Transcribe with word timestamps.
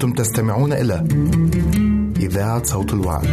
أنتم 0.00 0.12
تستمعون 0.12 0.72
إلى 0.72 1.04
إذاعة 2.16 2.62
صوت 2.64 2.94
الوعد. 2.94 3.24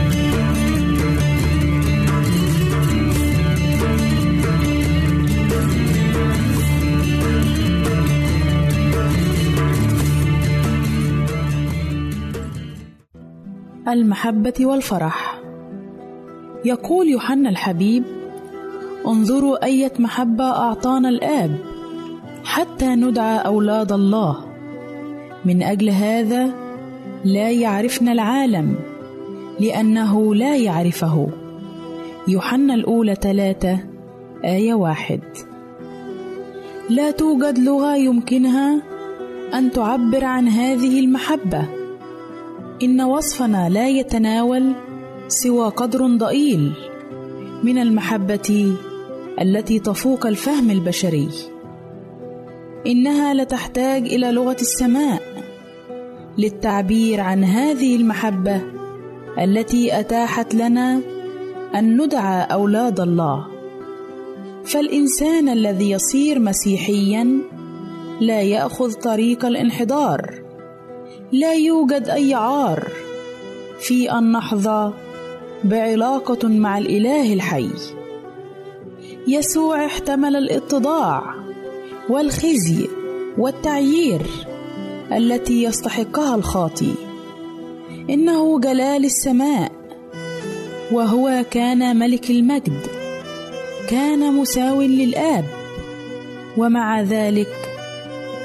المحبة 13.87 14.53
والفرح 14.61 15.41
يقول 16.65 17.07
يوحنا 17.07 17.49
الحبيب 17.49 18.03
انظروا 19.07 19.65
أية 19.65 19.93
محبة 19.99 20.43
أعطانا 20.43 21.09
الآب 21.09 21.57
حتى 22.43 22.95
ندعى 22.95 23.45
أولاد 23.45 23.91
الله 23.91 24.46
من 25.45 25.63
أجل 25.63 25.89
هذا 25.89 26.53
لا 27.25 27.51
يعرفنا 27.51 28.11
العالم 28.11 28.75
لأنه 29.59 30.35
لا 30.35 30.57
يعرفه. 30.57 31.27
يوحنا 32.27 32.73
الأولى 32.73 33.15
ثلاثة 33.15 33.79
آية 34.45 34.73
واحد. 34.73 35.21
لا 36.89 37.11
توجد 37.11 37.59
لغة 37.59 37.95
يمكنها 37.95 38.81
أن 39.53 39.71
تعبر 39.71 40.25
عن 40.25 40.47
هذه 40.47 40.99
المحبة. 40.99 41.65
إن 42.83 43.01
وصفنا 43.01 43.69
لا 43.69 43.87
يتناول 43.87 44.71
سوى 45.27 45.69
قدر 45.69 46.07
ضئيل 46.07 46.73
من 47.63 47.77
المحبة 47.77 48.75
التي 49.41 49.79
تفوق 49.79 50.25
الفهم 50.27 50.71
البشري. 50.71 51.29
إنها 52.87 53.33
لتحتاج 53.33 54.05
إلى 54.05 54.31
لغة 54.31 54.57
السماء 54.61 55.21
للتعبير 56.37 57.21
عن 57.21 57.43
هذه 57.43 57.95
المحبة 57.95 58.61
التي 59.39 59.99
أتاحت 59.99 60.55
لنا 60.55 61.01
أن 61.75 62.01
ندعى 62.01 62.43
أولاد 62.43 62.99
الله. 62.99 63.47
فالإنسان 64.65 65.49
الذي 65.49 65.91
يصير 65.91 66.39
مسيحيا 66.39 67.41
لا 68.21 68.41
يأخذ 68.41 68.93
طريق 68.93 69.45
الانحدار 69.45 70.41
لا 71.31 71.53
يوجد 71.53 72.09
أي 72.09 72.33
عار 72.33 72.87
في 73.79 74.11
أن 74.11 74.31
نحظى 74.31 74.93
بعلاقة 75.63 76.47
مع 76.47 76.77
الإله 76.77 77.33
الحي. 77.33 77.69
يسوع 79.27 79.85
احتمل 79.85 80.35
الاتضاع. 80.35 81.46
والخزي 82.09 82.87
والتعيير 83.37 84.21
التي 85.11 85.63
يستحقها 85.63 86.35
الخاطي. 86.35 86.93
إنه 88.09 88.59
جلال 88.59 89.05
السماء 89.05 89.71
وهو 90.91 91.45
كان 91.51 91.99
ملك 91.99 92.29
المجد 92.31 92.87
كان 93.89 94.33
مساو 94.33 94.81
للآب 94.81 95.45
ومع 96.57 97.01
ذلك 97.01 97.47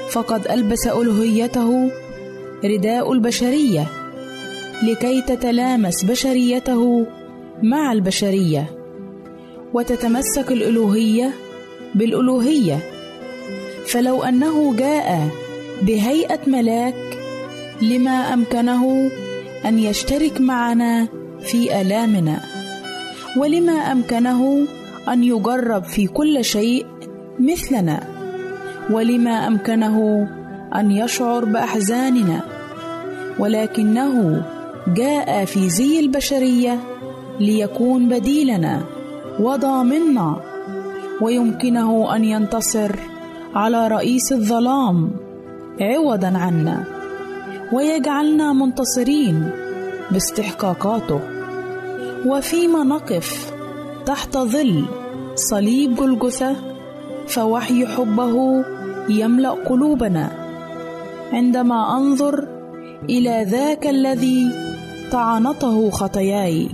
فقد 0.09 0.47
ألبس 0.47 0.87
ألوهيته 0.87 1.91
رداء 2.65 3.13
البشرية 3.13 3.87
لكي 4.83 5.21
تتلامس 5.21 6.03
بشريته 6.03 7.05
مع 7.63 7.91
البشرية 7.91 8.69
وتتمسك 9.73 10.51
الألوهية 10.51 11.31
بالألوهية. 11.95 12.92
فلو 13.87 14.23
أنه 14.23 14.75
جاء 14.75 15.27
بهيئة 15.81 16.39
ملاك 16.47 16.95
لما 17.81 18.33
أمكنه 18.33 19.09
أن 19.65 19.79
يشترك 19.79 20.41
معنا 20.41 21.07
في 21.41 21.81
آلامنا 21.81 22.39
ولما 23.37 23.73
أمكنه 23.91 24.67
أن 25.09 25.23
يجرب 25.23 25.83
في 25.83 26.07
كل 26.07 26.45
شيء 26.45 26.85
مثلنا 27.39 28.03
ولما 28.91 29.47
أمكنه 29.47 30.27
أن 30.75 30.91
يشعر 30.91 31.45
بأحزاننا 31.45 32.41
ولكنه 33.39 34.43
جاء 34.87 35.45
في 35.45 35.69
زي 35.69 35.99
البشرية 35.99 36.79
ليكون 37.39 38.09
بديلنا 38.09 38.81
وضامنا 39.39 40.35
ويمكنه 41.21 42.15
أن 42.15 42.23
ينتصر 42.25 42.91
على 43.55 43.87
رئيس 43.87 44.33
الظلام 44.33 45.11
عوضا 45.81 46.27
عنا 46.27 46.83
ويجعلنا 47.73 48.53
منتصرين 48.53 49.49
باستحقاقاته. 50.11 51.19
وفيما 52.25 52.83
نقف 52.83 53.53
تحت 54.05 54.37
ظل 54.37 54.85
صليب 55.35 55.95
جلجثة 55.95 56.55
فوحي 57.27 57.85
حبه 57.85 58.65
يملأ 59.09 59.49
قلوبنا. 59.49 60.31
عندما 61.33 61.97
أنظر 61.97 62.47
إلى 63.09 63.45
ذاك 63.49 63.87
الذي 63.87 64.51
طعنته 65.11 65.89
خطاياي 65.89 66.69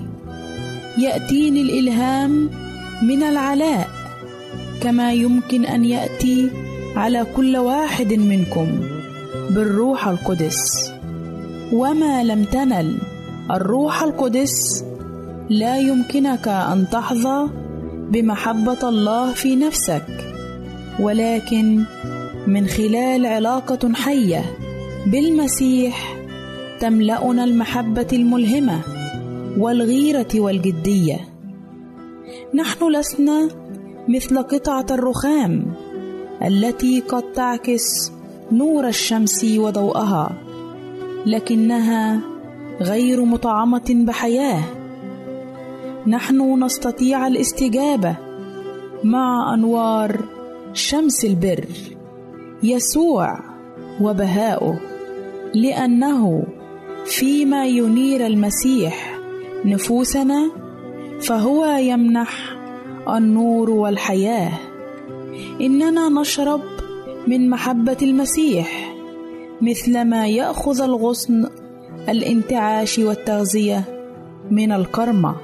يأتيني 0.98 1.62
الإلهام 1.62 2.50
من 3.04 3.24
العلاء 3.24 3.88
كما 4.84 5.14
يمكن 5.14 5.66
أن 5.66 5.86
يأتي 5.86 6.69
على 7.00 7.26
كل 7.36 7.58
واحد 7.58 8.14
منكم 8.14 8.68
بالروح 9.50 10.08
القدس. 10.08 10.92
وما 11.74 12.24
لم 12.24 12.44
تنل 12.44 12.98
الروح 13.52 14.04
القدس 14.04 14.84
لا 15.50 15.78
يمكنك 15.78 16.48
أن 16.48 16.86
تحظى 16.92 17.50
بمحبة 18.12 18.90
الله 18.90 19.34
في 19.34 19.56
نفسك 19.56 20.06
ولكن 21.00 21.84
من 22.48 22.68
خلال 22.68 23.26
علاقة 23.26 23.94
حية 23.94 24.44
بالمسيح 25.08 26.18
تملأنا 26.80 27.44
المحبة 27.44 28.08
الملهمة 28.14 28.82
والغيرة 29.58 30.34
والجدية. 30.36 31.20
نحن 32.56 32.92
لسنا 32.92 33.50
مثل 34.10 34.38
قطعة 34.44 34.86
الرخام 34.92 35.74
التي 36.48 37.00
قد 37.00 37.24
تعكس 37.34 38.12
نور 38.52 38.88
الشمس 38.88 39.44
وضوءها 39.44 40.32
لكنها 41.26 42.22
غير 42.82 43.26
مطعمة 43.26 43.90
بحياة. 43.90 44.64
نحن 46.08 46.64
نستطيع 46.64 47.28
الاستجابة 47.28 48.16
مع 49.04 49.54
أنوار 49.54 50.26
شمس 50.74 51.26
البر 51.26 51.66
يسوع 52.64 53.40
وبهاؤه 54.02 54.80
لأنه 55.54 56.44
فيما 57.06 57.66
ينير 57.66 58.26
المسيح 58.26 59.18
نفوسنا 59.66 60.52
فهو 61.22 61.66
يمنح 61.66 62.56
النور 63.10 63.70
والحياة. 63.70 64.69
إننا 65.62 66.10
نشرب 66.10 66.62
من 67.28 67.50
محبة 67.50 67.98
المسيح 68.02 68.96
مثلما 69.62 70.28
يأخذ 70.28 70.82
الغصن 70.82 71.46
الانتعاش 72.10 73.00
والتغذية 73.00 73.84
من 74.52 74.72
الكرمة. 74.72 75.36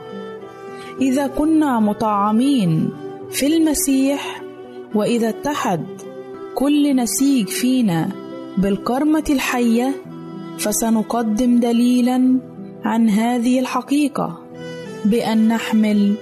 إذا 1.01 1.27
كنا 1.27 1.79
مطعمين 1.79 2.89
في 3.31 3.47
المسيح 3.47 4.41
وإذا 4.95 5.29
اتحد 5.29 5.85
كل 6.55 6.95
نسيج 6.95 7.47
فينا 7.47 8.09
بالكرمة 8.57 9.23
الحية 9.29 9.95
فسنقدم 10.57 11.59
دليلا 11.59 12.39
عن 12.83 13.09
هذه 13.09 13.59
الحقيقة 13.59 14.39
بأن 15.05 15.47
نحمل 15.47 16.15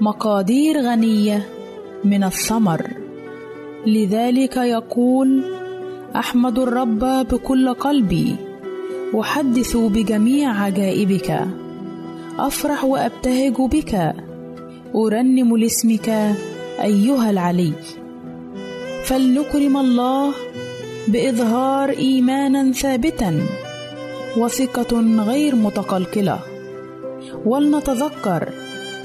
مقادير 0.00 0.80
غنية 0.80 1.48
من 2.04 2.24
الثمر. 2.24 2.97
لذلك 3.86 4.56
يقول 4.56 5.42
أحمد 6.16 6.58
الرب 6.58 6.98
بكل 7.30 7.74
قلبي 7.74 8.36
أحدث 9.20 9.76
بجميع 9.76 10.50
عجائبك 10.62 11.40
أفرح 12.38 12.84
وأبتهج 12.84 13.52
بك 13.52 14.14
أرنم 14.94 15.56
لاسمك 15.56 16.08
أيها 16.84 17.30
العلي. 17.30 17.72
فلنكرم 19.04 19.76
الله 19.76 20.32
بإظهار 21.08 21.88
إيمانا 21.90 22.72
ثابتا 22.72 23.40
وثقة 24.36 25.00
غير 25.22 25.54
متقلقلة. 25.56 26.38
ولنتذكر 27.46 28.48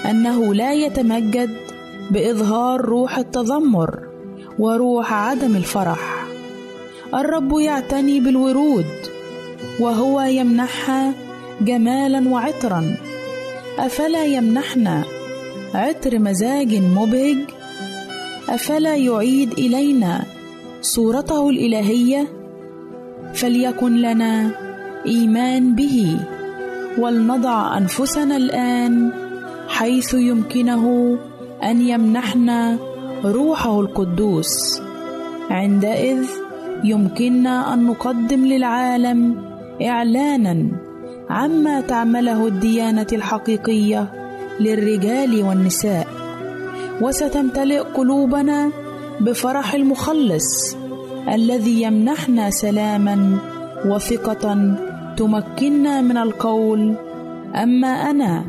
أنه 0.10 0.54
لا 0.54 0.74
يتمجد 0.74 1.50
بإظهار 2.12 2.82
روح 2.82 3.18
التذمر. 3.18 4.13
وروح 4.60 5.14
عدم 5.14 5.56
الفرح. 5.56 6.26
الرب 7.14 7.60
يعتني 7.60 8.20
بالورود 8.20 8.86
وهو 9.80 10.22
يمنحها 10.22 11.14
جمالا 11.62 12.30
وعطرا. 12.30 12.96
أفلا 13.80 14.26
يمنحنا 14.26 15.04
عطر 15.74 16.20
مزاج 16.20 16.76
مبهج؟ 16.76 17.38
أفلا 18.50 18.96
يعيد 18.96 19.52
إلينا 19.52 20.24
صورته 20.82 21.50
الإلهية؟ 21.50 22.28
فليكن 23.34 23.96
لنا 23.96 24.52
إيمان 25.06 25.76
به 25.76 26.20
ولنضع 26.98 27.78
أنفسنا 27.78 28.38
الآن 28.38 29.12
حيث 29.68 30.14
يمكنه 30.14 31.18
أن 31.64 31.82
يمنحنا 31.82 32.78
روحه 33.26 33.80
القدوس. 33.80 34.82
عندئذ 35.50 36.26
يمكننا 36.84 37.74
أن 37.74 37.88
نقدم 37.88 38.46
للعالم 38.46 39.36
إعلانا 39.82 40.68
عما 41.30 41.82
تعمله 41.82 42.48
الديانة 42.48 43.08
الحقيقية 43.14 44.14
للرجال 44.60 45.44
والنساء. 45.44 46.08
وستمتلئ 47.02 47.80
قلوبنا 47.80 48.72
بفرح 49.22 49.74
المخلص 49.74 50.78
الذي 51.34 51.82
يمنحنا 51.82 52.50
سلاما 52.50 53.38
وثقه 53.86 54.76
تمكننا 55.18 56.02
من 56.02 56.18
القول 56.18 56.96
أما 57.56 57.88
أنا 57.88 58.46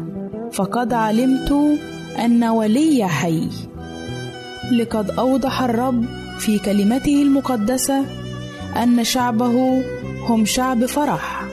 فقد 0.53 0.93
علمت 0.93 1.53
أن 2.25 2.45
ولي 2.45 3.09
حي. 3.09 3.49
لقد 4.73 5.11
أوضح 5.11 5.63
الرب 5.63 6.05
في 6.39 6.59
كلمته 6.59 7.23
المقدسة 7.23 8.05
أن 8.83 9.05
شعبه 9.05 9.83
هم 10.29 10.45
شعب 10.45 10.85
فرح. 10.87 11.45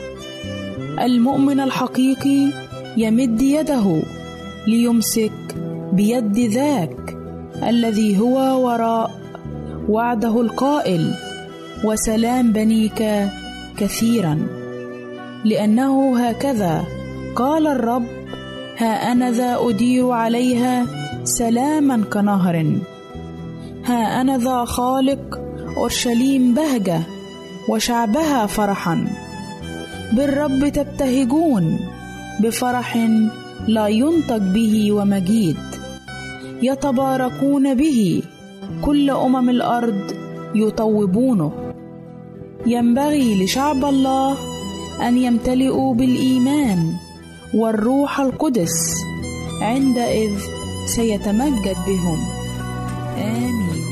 المؤمن 1.00 1.60
الحقيقي 1.60 2.48
يمد 2.96 3.42
يده 3.42 4.02
ليمسك 4.66 5.32
بيد 5.92 6.38
ذاك 6.38 7.16
الذي 7.68 8.18
هو 8.18 8.66
وراء 8.66 9.10
وعده 9.88 10.40
القائل 10.40 11.14
وسلام 11.84 12.52
بنيك 12.52 13.28
كثيرا 13.76 14.38
لأنه 15.44 16.18
هكذا 16.18 16.84
قال 17.36 17.66
الرب 17.66 18.06
ها 18.76 19.12
أنا 19.12 19.30
ذا 19.30 19.58
أدير 19.68 20.10
عليها 20.10 20.86
سلاما 21.24 22.04
كنهر 22.12 22.76
ها 23.84 24.20
أنا 24.20 24.38
ذا 24.38 24.64
خالق 24.64 25.40
أورشليم 25.76 26.54
بهجة 26.54 27.00
وشعبها 27.68 28.46
فرحا. 28.46 29.06
بالرب 30.12 30.68
تبتهجون 30.68 31.78
بفرح 32.40 33.08
لا 33.68 33.88
ينطق 33.88 34.36
به 34.36 34.92
ومجيد. 34.92 35.56
يتباركون 36.62 37.74
به 37.74 38.22
كل 38.84 39.10
أمم 39.10 39.50
الأرض 39.50 40.12
يطوبونه. 40.54 41.52
ينبغي 42.66 43.44
لشعب 43.44 43.84
الله 43.84 44.36
أن 45.08 45.16
يمتلئوا 45.16 45.94
بالإيمان 45.94 46.92
والروح 47.54 48.20
القدس 48.20 48.94
عندئذ 49.62 50.32
سيتمجد 50.86 51.76
بهم. 51.86 52.41
Amin. 53.22 53.91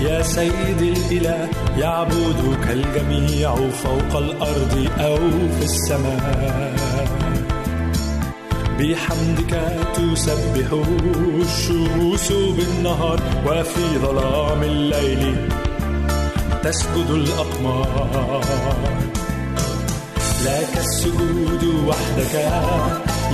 يا 0.00 0.22
سيدي 0.22 0.92
الإله 0.92 1.48
يعبدك 1.78 2.70
الجميع 2.70 3.54
فوق 3.54 4.16
الأرض 4.16 4.88
أو 4.98 5.16
في 5.58 5.64
السماء. 5.64 6.74
بحمدك 8.78 9.54
تسبح 9.94 10.68
الشموس 11.40 12.32
بالنهار 12.32 13.20
وفي 13.46 13.98
ظلام 13.98 14.62
الليل 14.62 15.48
تسجد 16.62 17.10
الأقمار. 17.10 18.44
لك 20.44 20.78
السجود 20.78 21.64
وحدك 21.88 22.34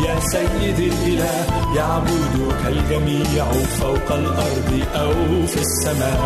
يا 0.07 0.21
سيدي 0.21 0.89
الإله 0.89 1.47
يعبدك 1.77 2.61
الجميع 2.67 3.45
فوق 3.81 4.13
الأرض 4.13 4.83
أو 4.95 5.47
في 5.47 5.61
السماء. 5.61 6.21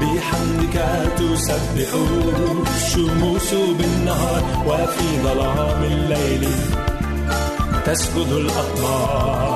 بحمدك 0.00 0.76
تسبح 1.16 1.90
الشموس 2.76 3.54
بالنهار 3.78 4.42
وفي 4.66 5.22
ظلام 5.24 5.82
الليل 5.82 6.48
تسجد 7.86 8.32
الأقمار. 8.32 9.55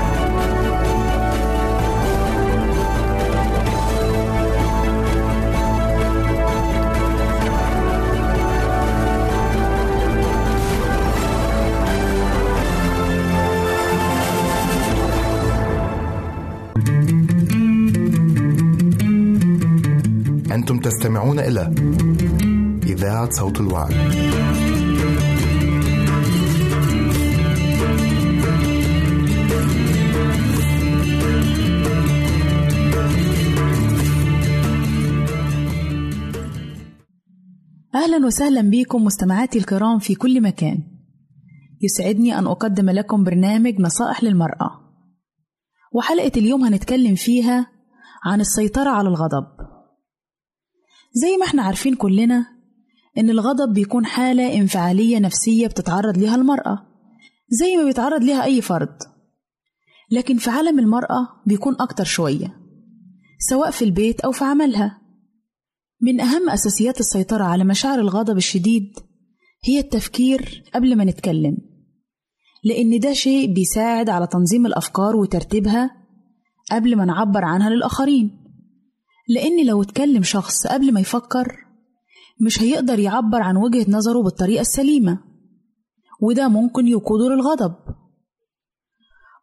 تستمعون 20.83 21.39
إلى 21.39 21.73
إذاعة 22.83 23.29
صوت 23.29 23.59
الوعي. 23.61 23.95
أهلا 37.95 38.25
وسهلا 38.25 38.61
بكم 38.61 39.03
مستمعاتي 39.03 39.59
الكرام 39.59 39.99
في 39.99 40.15
كل 40.15 40.41
مكان. 40.41 40.83
يسعدني 41.81 42.39
أن 42.39 42.47
أقدم 42.47 42.89
لكم 42.89 43.23
برنامج 43.23 43.81
نصائح 43.81 44.23
للمرأة. 44.23 44.71
وحلقة 45.93 46.31
اليوم 46.37 46.63
هنتكلم 46.63 47.15
فيها 47.15 47.67
عن 48.25 48.41
السيطرة 48.41 48.89
على 48.89 49.09
الغضب. 49.09 49.60
زي 51.13 51.37
ما 51.37 51.45
إحنا 51.45 51.63
عارفين 51.63 51.95
كلنا 51.95 52.45
إن 53.17 53.29
الغضب 53.29 53.73
بيكون 53.73 54.05
حالة 54.05 54.55
انفعالية 54.57 55.19
نفسية 55.19 55.67
بتتعرض 55.67 56.17
ليها 56.17 56.35
المرأة 56.35 56.87
زي 57.49 57.77
ما 57.77 57.83
بيتعرض 57.83 58.23
ليها 58.23 58.43
أي 58.43 58.61
فرد. 58.61 58.97
لكن 60.11 60.37
في 60.37 60.49
عالم 60.49 60.79
المرأة 60.79 61.27
بيكون 61.45 61.75
أكتر 61.79 62.03
شوية 62.03 62.57
سواء 63.49 63.71
في 63.71 63.85
البيت 63.85 64.21
أو 64.21 64.31
في 64.31 64.43
عملها. 64.45 65.01
من 66.01 66.21
أهم 66.21 66.49
أساسيات 66.49 66.99
السيطرة 66.99 67.43
على 67.43 67.63
مشاعر 67.63 67.99
الغضب 67.99 68.37
الشديد 68.37 68.91
هي 69.65 69.79
التفكير 69.79 70.63
قبل 70.73 70.95
ما 70.95 71.03
نتكلم 71.05 71.57
لأن 72.63 72.99
ده 72.99 73.13
شيء 73.13 73.53
بيساعد 73.53 74.09
على 74.09 74.27
تنظيم 74.27 74.65
الأفكار 74.65 75.15
وترتيبها 75.15 75.91
قبل 76.71 76.95
ما 76.95 77.05
نعبر 77.05 77.45
عنها 77.45 77.69
للآخرين. 77.69 78.40
لأن 79.33 79.65
لو 79.65 79.81
اتكلم 79.81 80.23
شخص 80.23 80.67
قبل 80.67 80.93
ما 80.93 80.99
يفكر 80.99 81.57
مش 82.45 82.61
هيقدر 82.61 82.99
يعبر 82.99 83.41
عن 83.41 83.57
وجهة 83.57 83.85
نظره 83.89 84.23
بالطريقة 84.23 84.61
السليمة. 84.61 85.19
وده 86.21 86.47
ممكن 86.47 86.87
يقوده 86.87 87.29
للغضب. 87.29 87.75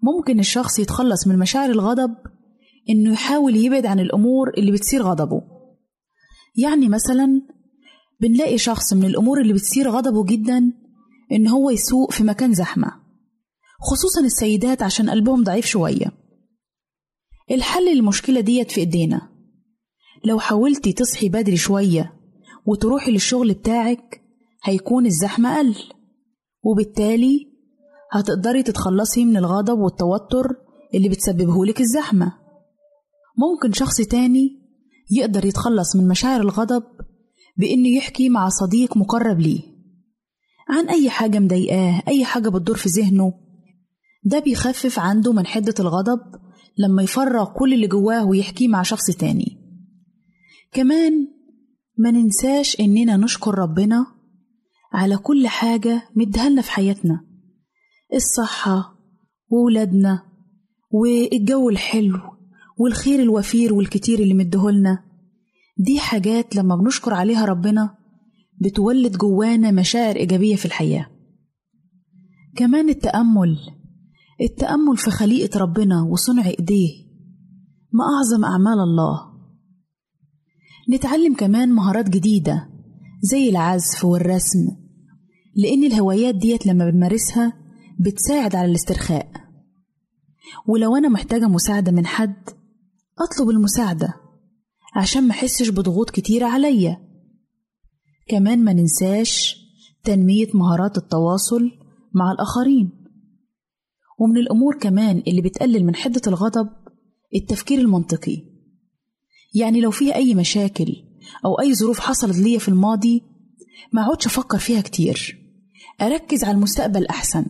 ممكن 0.03 0.39
الشخص 0.41 0.79
يتخلص 0.79 1.27
من 1.27 1.39
مشاعر 1.39 1.71
الغضب 1.71 2.15
إنه 2.91 3.13
يحاول 3.13 3.57
يبعد 3.57 3.87
عن 3.87 4.01
الأمور 4.01 4.51
اللي 4.59 4.73
بتثير 4.73 5.03
غضبه. 5.03 5.43
يعني 6.57 6.89
مثلا 6.89 7.43
بنلاقي 8.21 8.59
شخص 8.59 8.93
من 8.93 9.05
الأمور 9.05 9.41
اللي 9.41 9.53
بتثير 9.53 9.91
غضبه 9.91 10.25
جدا 10.25 10.73
إن 11.33 11.49
هو 11.49 11.71
يسوق 11.71 12.13
في 12.13 12.25
مكان 12.25 12.55
زحمة 12.55 12.93
خصوصا 13.81 14.21
السيدات 14.21 14.83
عشان 14.83 15.11
قلبهم 15.11 15.45
ضعيف 15.45 15.67
شوية. 15.67 16.13
الحل 17.51 17.95
للمشكلة 17.95 18.41
ديت 18.41 18.71
في 18.71 18.81
إيدينا. 18.81 19.28
لو 20.25 20.39
حاولتي 20.39 20.93
تصحي 20.93 21.29
بدري 21.29 21.57
شوية 21.57 22.13
وتروحي 22.67 23.11
للشغل 23.11 23.53
بتاعك 23.55 24.21
هيكون 24.65 25.07
الزحمة 25.07 25.59
قل 25.59 25.75
وبالتالي 26.63 27.49
هتقدري 28.13 28.63
تتخلصي 28.63 29.25
من 29.25 29.37
الغضب 29.37 29.79
والتوتر 29.79 30.57
اللي 30.95 31.09
بتسببهولك 31.09 31.81
الزحمة. 31.81 32.33
ممكن 33.39 33.73
شخص 33.73 33.97
تاني 33.97 34.49
يقدر 35.11 35.45
يتخلص 35.45 35.97
من 35.97 36.09
مشاعر 36.09 36.41
الغضب 36.41 36.83
بإنه 37.57 37.89
يحكي 37.97 38.29
مع 38.29 38.49
صديق 38.49 38.97
مقرب 38.97 39.41
ليه. 39.41 39.61
عن 40.69 40.89
أي 40.89 41.11
حاجة 41.11 41.39
مضايقاه 41.39 42.03
أي 42.09 42.25
حاجة 42.25 42.49
بتدور 42.49 42.77
في 42.77 42.89
ذهنه 42.89 43.33
ده 44.25 44.39
بيخفف 44.39 44.99
عنده 44.99 45.33
من 45.33 45.47
حدة 45.47 45.75
الغضب 45.81 46.21
لما 46.79 47.03
يفرغ 47.03 47.45
كل 47.59 47.75
اللي 47.75 47.87
جواه 47.87 48.25
ويحكيه 48.27 48.69
مع 48.69 48.83
شخص 48.83 49.07
تاني. 49.11 49.58
كمان 50.73 51.29
ما 51.99 52.11
ننساش 52.11 52.81
إننا 52.81 53.17
نشكر 53.17 53.59
ربنا 53.59 54.07
على 54.93 55.17
كل 55.17 55.49
حاجة 55.49 56.03
مديها 56.17 56.63
في 56.63 56.71
حياتنا. 56.71 57.21
الصحة 58.15 58.95
وولادنا 59.51 60.23
والجو 60.91 61.69
الحلو 61.71 62.19
والخير 62.79 63.23
الوفير 63.23 63.75
والكتير 63.75 64.19
اللي 64.19 64.35
مديهولنا 64.35 65.05
دي 65.79 65.99
حاجات 66.01 66.57
لما 66.57 66.77
بنشكر 66.77 67.15
عليها 67.15 67.45
ربنا 67.45 67.95
بتولد 68.61 69.17
جوانا 69.17 69.71
مشاعر 69.71 70.17
إيجابية 70.17 70.57
في 70.57 70.65
الحياة. 70.67 71.07
كمان 72.57 72.89
التأمل 72.89 73.59
التأمل 74.41 74.97
في 74.97 75.11
خليقة 75.11 75.59
ربنا 75.59 76.03
وصنع 76.03 76.47
إيديه. 76.47 77.09
ما 77.93 78.05
أعظم 78.05 78.45
أعمال 78.45 78.79
الله 78.81 79.28
نتعلم 80.91 81.35
كمان 81.35 81.73
مهارات 81.73 82.09
جديدة 82.09 82.69
زي 83.23 83.49
العزف 83.49 84.05
والرسم 84.05 84.59
لأن 85.57 85.85
الهوايات 85.85 86.35
ديت 86.35 86.67
لما 86.67 86.91
بنمارسها 86.91 87.53
بتساعد 88.01 88.57
على 88.57 88.71
الاسترخاء. 88.71 89.31
ولو 90.69 90.97
أنا 90.97 91.09
محتاجة 91.09 91.49
مساعدة 91.49 91.93
من 91.93 92.07
حد 92.07 92.51
أطلب 93.19 93.51
المساعدة 93.51 94.15
عشان 94.97 95.23
ما 95.29 95.31
أحسش 95.31 95.69
بضغوط 95.69 96.11
كتيرة 96.11 96.47
عليا. 96.47 96.97
كمان 98.29 98.65
ما 98.65 98.73
ننساش 98.73 99.57
تنمية 100.05 100.49
مهارات 100.55 100.99
التواصل 100.99 101.71
مع 102.15 102.33
الآخرين. 102.33 102.91
ومن 104.19 104.37
الأمور 104.37 104.79
كمان 104.79 105.23
اللي 105.27 105.43
بتقلل 105.43 105.85
من 105.85 105.95
حدة 105.95 106.23
الغضب 106.27 106.69
التفكير 107.35 107.79
المنطقي. 107.79 108.48
يعني 109.59 109.81
لو 109.81 109.91
فيها 109.91 110.15
أي 110.15 110.35
مشاكل 110.35 110.95
أو 111.45 111.61
أي 111.61 111.75
ظروف 111.75 112.01
حصلت 112.01 112.37
ليا 112.39 112.59
في 112.59 112.69
الماضي 112.69 113.23
ما 113.93 114.03
أقعدش 114.03 114.27
أفكر 114.27 114.59
فيها 114.59 114.81
كتير. 114.81 115.39
أركز 116.03 116.45
على 116.45 116.55
المستقبل 116.55 117.07
أحسن. 117.07 117.47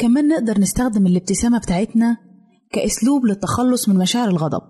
كمان 0.00 0.28
نقدر 0.28 0.60
نستخدم 0.60 1.06
الابتسامة 1.06 1.58
بتاعتنا 1.58 2.16
كأسلوب 2.72 3.26
للتخلص 3.26 3.88
من 3.88 3.96
مشاعر 3.96 4.28
الغضب. 4.28 4.62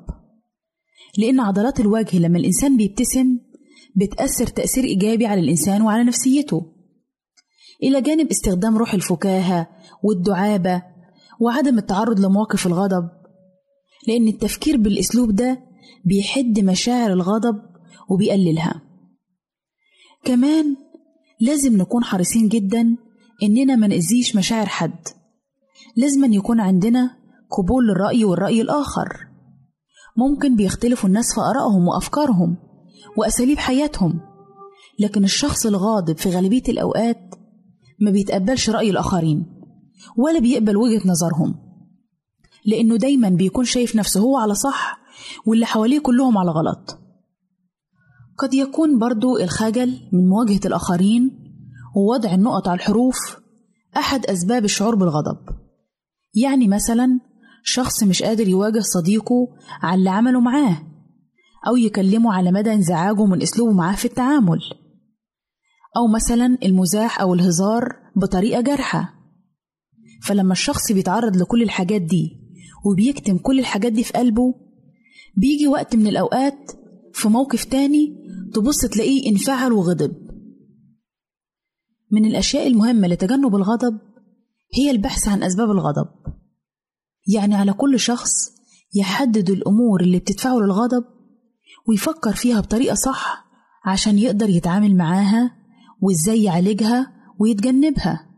لأن 1.18 1.40
عضلات 1.40 1.81
الوجه 1.81 2.18
لما 2.18 2.38
الإنسان 2.38 2.77
بيبتسم 2.77 3.38
بتأثر 3.97 4.47
تأثير 4.47 4.85
إيجابي 4.85 5.27
على 5.27 5.40
الإنسان 5.40 5.83
وعلى 5.83 6.05
نفسيته. 6.05 6.73
إلى 7.83 8.01
جانب 8.01 8.31
استخدام 8.31 8.79
روح 8.79 8.94
الفكاهة 8.94 9.68
والدعابة 10.03 10.83
وعدم 11.40 11.79
التعرض 11.79 12.20
لمواقف 12.20 12.66
الغضب 12.66 13.09
لأن 14.09 14.29
التفكير 14.29 14.77
بالأسلوب 14.77 15.35
ده 15.35 15.61
بيحد 16.05 16.61
مشاعر 16.61 17.12
الغضب 17.12 17.62
وبيقللها. 18.11 18.83
كمان 20.25 20.77
لازم 21.40 21.77
نكون 21.77 22.05
حريصين 22.05 22.49
جدا 22.49 22.97
إننا 23.42 23.77
ما 23.77 23.87
نأذيش 23.87 24.37
مشاعر 24.37 24.66
حد. 24.66 25.09
لازم 25.97 26.33
يكون 26.33 26.61
عندنا 26.61 27.11
قبول 27.51 27.87
للرأي 27.87 28.25
والرأي 28.25 28.61
الآخر. 28.61 29.09
ممكن 30.16 30.57
بيختلفوا 30.57 31.09
الناس 31.09 31.35
في 31.35 31.40
آرائهم 31.40 31.88
وأفكارهم 31.88 32.57
وأساليب 33.16 33.59
حياتهم 33.59 34.20
لكن 34.99 35.25
الشخص 35.25 35.66
الغاضب 35.66 36.16
في 36.16 36.31
غالبية 36.31 36.62
الأوقات 36.68 37.35
ما 38.01 38.11
بيتقبلش 38.11 38.70
رأي 38.70 38.90
الآخرين 38.90 39.47
ولا 40.16 40.38
بيقبل 40.38 40.77
وجهة 40.77 41.09
نظرهم 41.09 41.55
لأنه 42.66 42.97
دايما 42.97 43.29
بيكون 43.29 43.64
شايف 43.64 43.97
نفسه 43.97 44.20
هو 44.20 44.37
على 44.37 44.55
صح 44.55 45.04
واللي 45.46 45.66
حواليه 45.66 45.98
كلهم 45.98 46.38
على 46.38 46.50
غلط. 46.50 46.98
قد 48.38 48.54
يكون 48.54 48.98
برضو 48.98 49.38
الخجل 49.38 50.00
من 50.12 50.28
مواجهة 50.28 50.61
الآخرين 50.66 51.30
ووضع 51.96 52.35
النقط 52.35 52.68
على 52.68 52.76
الحروف 52.76 53.16
أحد 53.96 54.26
أسباب 54.26 54.64
الشعور 54.64 54.94
بالغضب. 54.94 55.38
يعني 56.35 56.68
مثلا 56.68 57.20
شخص 57.64 58.02
مش 58.02 58.22
قادر 58.22 58.48
يواجه 58.48 58.80
صديقه 58.80 59.48
على 59.83 59.98
اللي 59.98 60.11
عمله 60.11 60.40
معاه 60.40 60.83
أو 61.66 61.76
يكلمه 61.76 62.35
على 62.35 62.52
مدى 62.52 62.72
انزعاجه 62.72 63.24
من 63.24 63.42
أسلوبه 63.42 63.72
معاه 63.72 63.96
في 63.96 64.04
التعامل. 64.04 64.59
أو 65.96 66.07
مثلا 66.14 66.59
المزاح 66.62 67.20
أو 67.20 67.35
الهزار 67.35 67.96
بطريقة 68.16 68.61
جارحة. 68.61 69.14
فلما 70.22 70.52
الشخص 70.52 70.92
بيتعرض 70.92 71.37
لكل 71.37 71.62
الحاجات 71.62 72.02
دي 72.02 72.40
وبيكتم 72.87 73.38
كل 73.38 73.59
الحاجات 73.59 73.92
دي 73.92 74.04
في 74.04 74.12
قلبه 74.12 74.54
بيجي 75.37 75.66
وقت 75.68 75.97
من 75.97 76.07
الأوقات 76.07 76.70
في 77.12 77.29
موقف 77.29 77.64
تاني 77.64 78.16
تبص 78.55 78.81
تلاقيه 78.81 79.31
انفعل 79.31 79.73
وغضب. 79.73 80.12
من 82.11 82.25
الأشياء 82.25 82.66
المهمة 82.66 83.09
لتجنب 83.09 83.57
الغضب 83.57 83.99
هي 84.75 84.90
البحث 84.90 85.29
عن 85.29 85.42
أسباب 85.42 85.70
الغضب. 85.70 86.09
يعني 87.35 87.55
على 87.55 87.73
كل 87.73 88.01
شخص 88.01 88.31
يحدد 88.94 89.51
الأمور 89.51 90.01
اللي 90.01 90.18
بتدفعه 90.18 90.57
للغضب 90.59 91.05
ويفكر 91.88 92.33
فيها 92.33 92.61
بطريقة 92.61 92.94
صح 92.94 93.44
عشان 93.85 94.18
يقدر 94.18 94.49
يتعامل 94.49 94.97
معاها 94.97 95.57
وإزاي 96.01 96.42
يعالجها 96.42 97.12
ويتجنبها. 97.38 98.31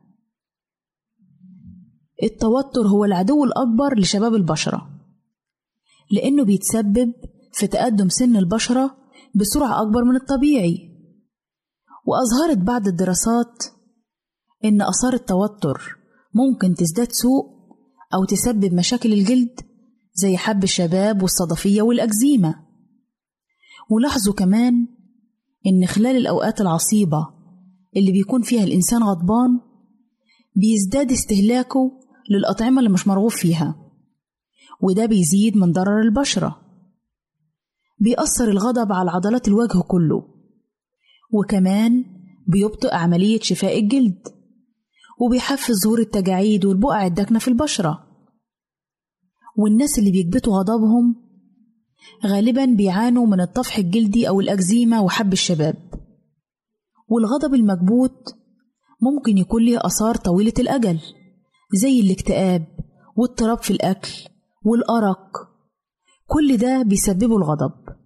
التوتر 2.22 2.86
هو 2.86 3.04
العدو 3.04 3.44
الأكبر 3.44 3.98
لشباب 3.98 4.34
البشرة. 4.34 4.95
لأنه 6.10 6.44
بيتسبب 6.44 7.12
في 7.52 7.66
تقدم 7.66 8.08
سن 8.08 8.36
البشرة 8.36 8.96
بسرعة 9.34 9.82
أكبر 9.82 10.04
من 10.04 10.16
الطبيعي. 10.16 10.96
وأظهرت 12.06 12.58
بعض 12.58 12.86
الدراسات 12.88 13.64
إن 14.64 14.82
آثار 14.82 15.12
التوتر 15.14 15.96
ممكن 16.34 16.74
تزداد 16.74 17.12
سوء 17.12 17.56
أو 18.14 18.24
تسبب 18.24 18.74
مشاكل 18.74 19.12
الجلد 19.12 19.60
زي 20.14 20.36
حب 20.36 20.64
الشباب 20.64 21.22
والصدفية 21.22 21.82
والأكزيما. 21.82 22.54
ولاحظوا 23.90 24.34
كمان 24.34 24.86
إن 25.66 25.86
خلال 25.86 26.16
الأوقات 26.16 26.60
العصيبة 26.60 27.28
اللي 27.96 28.12
بيكون 28.12 28.42
فيها 28.42 28.64
الإنسان 28.64 29.02
غضبان 29.02 29.60
بيزداد 30.56 31.12
استهلاكه 31.12 31.90
للأطعمة 32.30 32.78
اللي 32.78 32.90
مش 32.90 33.08
مرغوب 33.08 33.30
فيها. 33.30 33.85
وده 34.82 35.06
بيزيد 35.06 35.56
من 35.56 35.72
ضرر 35.72 36.00
البشرة. 36.00 36.60
بيأثر 37.98 38.48
الغضب 38.48 38.92
على 38.92 39.10
عضلات 39.10 39.48
الوجه 39.48 39.80
كله. 39.80 40.24
وكمان 41.32 42.04
بيبطئ 42.46 42.94
عملية 42.94 43.40
شفاء 43.40 43.78
الجلد. 43.78 44.18
وبيحفز 45.20 45.84
ظهور 45.84 45.98
التجاعيد 45.98 46.64
والبقع 46.64 47.06
الداكنة 47.06 47.38
في 47.38 47.48
البشرة. 47.48 48.06
والناس 49.56 49.98
اللي 49.98 50.10
بيكبتوا 50.10 50.58
غضبهم 50.58 51.16
غالبا 52.26 52.64
بيعانوا 52.64 53.26
من 53.26 53.40
الطفح 53.40 53.78
الجلدي 53.78 54.28
أو 54.28 54.40
الأكزيما 54.40 55.00
وحب 55.00 55.32
الشباب. 55.32 55.76
والغضب 57.08 57.54
المكبوت 57.54 58.34
ممكن 59.02 59.38
يكون 59.38 59.64
له 59.64 59.78
آثار 59.80 60.14
طويلة 60.14 60.52
الأجل 60.58 61.00
زي 61.74 62.00
الاكتئاب 62.00 62.66
واضطراب 63.16 63.62
في 63.62 63.70
الأكل 63.70 64.12
والأرق. 64.66 65.30
كل 66.26 66.56
ده 66.56 66.82
بيسببه 66.82 67.36
الغضب. 67.36 67.96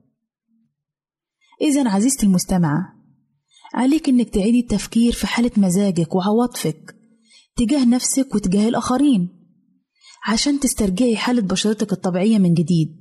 إذا 1.60 1.88
عزيزتي 1.88 2.26
المستمعة 2.26 2.94
عليك 3.74 4.08
إنك 4.08 4.28
تعيدي 4.28 4.60
التفكير 4.60 5.12
في 5.12 5.26
حالة 5.26 5.50
مزاجك 5.56 6.14
وعواطفك 6.14 6.96
تجاه 7.56 7.84
نفسك 7.84 8.34
وتجاه 8.34 8.68
الآخرين 8.68 9.28
عشان 10.26 10.60
تسترجعي 10.60 11.16
حالة 11.16 11.42
بشرتك 11.42 11.92
الطبيعية 11.92 12.38
من 12.38 12.54
جديد. 12.54 13.00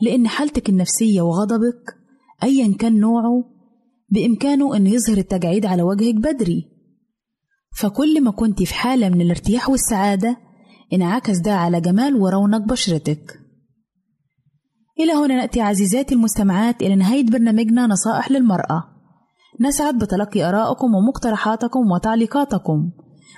لأن 0.00 0.28
حالتك 0.28 0.68
النفسية 0.68 1.20
وغضبك 1.22 1.96
أيا 2.42 2.76
كان 2.78 3.00
نوعه 3.00 3.44
بإمكانه 4.08 4.76
إنه 4.76 4.90
يظهر 4.90 5.18
التجاعيد 5.18 5.66
على 5.66 5.82
وجهك 5.82 6.14
بدري. 6.14 6.68
فكل 7.76 8.20
ما 8.24 8.30
كنت 8.30 8.62
في 8.62 8.74
حالة 8.74 9.08
من 9.08 9.20
الارتياح 9.20 9.68
والسعادة 9.68 10.36
انعكس 10.92 11.38
ده 11.38 11.52
على 11.52 11.80
جمال 11.80 12.16
ورونق 12.16 12.68
بشرتك. 12.68 13.40
إلى 15.00 15.12
هنا 15.12 15.36
نأتي 15.36 15.60
عزيزاتي 15.60 16.14
المستمعات 16.14 16.82
إلى 16.82 16.96
نهاية 16.96 17.26
برنامجنا 17.26 17.86
نصائح 17.86 18.30
للمرأة. 18.30 18.84
نسعد 19.60 19.98
بتلقي 19.98 20.48
آرائكم 20.48 20.94
ومقترحاتكم 20.94 21.90
وتعليقاتكم. 21.90 22.90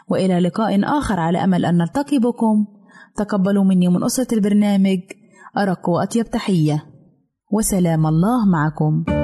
وإلى 0.08 0.40
لقاء 0.40 0.98
آخر 0.98 1.20
على 1.20 1.44
أمل 1.44 1.64
أن 1.64 1.76
نلتقي 1.78 2.18
بكم. 2.18 2.66
تقبلوا 3.16 3.64
مني 3.64 3.88
من 3.88 4.04
أسرة 4.04 4.34
البرنامج 4.34 4.98
أرق 5.58 5.88
وأطيب 5.88 6.30
تحية. 6.30 6.84
وسلام 7.52 8.06
الله 8.06 8.46
معكم. 8.46 9.23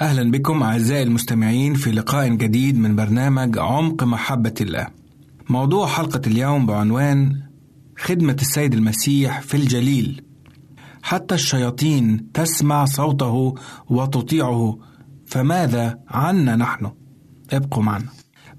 أهلا 0.00 0.30
بكم 0.30 0.62
أعزائي 0.62 1.02
المستمعين 1.02 1.74
في 1.74 1.90
لقاء 1.90 2.28
جديد 2.28 2.78
من 2.78 2.96
برنامج 2.96 3.58
عمق 3.58 4.04
محبة 4.04 4.54
الله. 4.60 4.86
موضوع 5.48 5.86
حلقة 5.86 6.20
اليوم 6.26 6.66
بعنوان 6.66 7.42
خدمة 7.98 8.36
السيد 8.40 8.74
المسيح 8.74 9.40
في 9.40 9.56
الجليل. 9.56 10.22
حتى 11.02 11.34
الشياطين 11.34 12.32
تسمع 12.32 12.84
صوته 12.84 13.54
وتطيعه 13.90 14.78
فماذا 15.26 15.98
عنا 16.08 16.56
نحن؟ 16.56 16.90
ابقوا 17.52 17.82
معنا. 17.82 18.08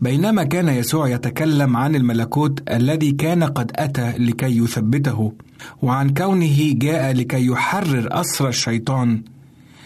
بينما 0.02 0.44
كان 0.44 0.70
يسوع 0.70 1.10
يتكلم 1.10 1.78
عن 1.78 1.96
الملكوت 1.96 2.72
الذي 2.72 3.12
كان 3.12 3.44
قد 3.44 3.72
أتى 3.76 4.12
لكي 4.18 4.58
يثبته 4.58 5.34
وعن 5.82 6.10
كونه 6.10 6.74
جاء 6.74 7.14
لكي 7.14 7.46
يحرر 7.46 8.08
أسر 8.12 8.48
الشيطان 8.48 9.24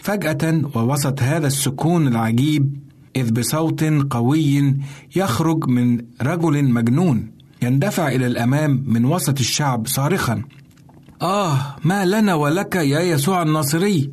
فجأة 0.06 0.62
ووسط 0.74 1.22
هذا 1.22 1.46
السكون 1.46 2.08
العجيب 2.08 2.76
إذ 3.16 3.32
بصوت 3.32 3.84
قوي 4.10 4.76
يخرج 5.16 5.68
من 5.68 6.00
رجل 6.22 6.64
مجنون 6.64 7.30
يندفع 7.62 8.08
إلى 8.08 8.26
الأمام 8.26 8.84
من 8.86 9.04
وسط 9.04 9.40
الشعب 9.40 9.86
صارخا 9.86 10.42
آه 11.22 11.76
ما 11.84 12.04
لنا 12.04 12.34
ولك 12.34 12.74
يا 12.76 13.00
يسوع 13.00 13.42
الناصري؟ 13.42 14.12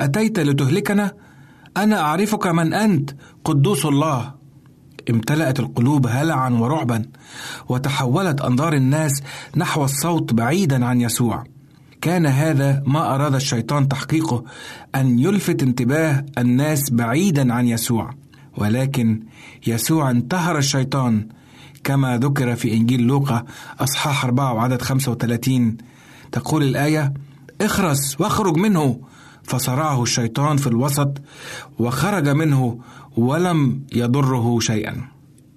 أتيت 0.00 0.38
لتهلكنا؟ 0.38 1.12
أنا 1.76 2.00
أعرفك 2.00 2.46
من 2.46 2.74
أنت 2.74 3.10
قدوس 3.44 3.86
الله. 3.86 4.34
امتلأت 5.10 5.60
القلوب 5.60 6.06
هلعا 6.06 6.50
ورعبا 6.50 7.04
وتحولت 7.68 8.40
أنظار 8.40 8.72
الناس 8.72 9.22
نحو 9.56 9.84
الصوت 9.84 10.34
بعيدا 10.34 10.84
عن 10.84 11.00
يسوع. 11.00 11.44
كان 12.00 12.26
هذا 12.26 12.82
ما 12.86 13.14
أراد 13.14 13.34
الشيطان 13.34 13.88
تحقيقه 13.88 14.44
أن 14.94 15.18
يلفت 15.18 15.62
انتباه 15.62 16.24
الناس 16.38 16.90
بعيدا 16.90 17.54
عن 17.54 17.66
يسوع. 17.68 18.14
ولكن 18.56 19.22
يسوع 19.66 20.10
انتهر 20.10 20.58
الشيطان 20.58 21.28
كما 21.84 22.18
ذكر 22.18 22.56
في 22.56 22.74
إنجيل 22.74 23.00
لوقا 23.00 23.44
أصحاح 23.80 24.24
4 24.24 24.52
وعدد 24.52 24.82
35 24.82 25.76
تقول 26.32 26.62
الآية 26.62 27.14
اخرس 27.60 28.20
واخرج 28.20 28.56
منه. 28.56 29.00
فصرعه 29.42 30.02
الشيطان 30.02 30.56
في 30.56 30.66
الوسط 30.66 31.18
وخرج 31.78 32.28
منه 32.28 32.80
ولم 33.16 33.82
يضره 33.92 34.60
شيئا. 34.60 35.08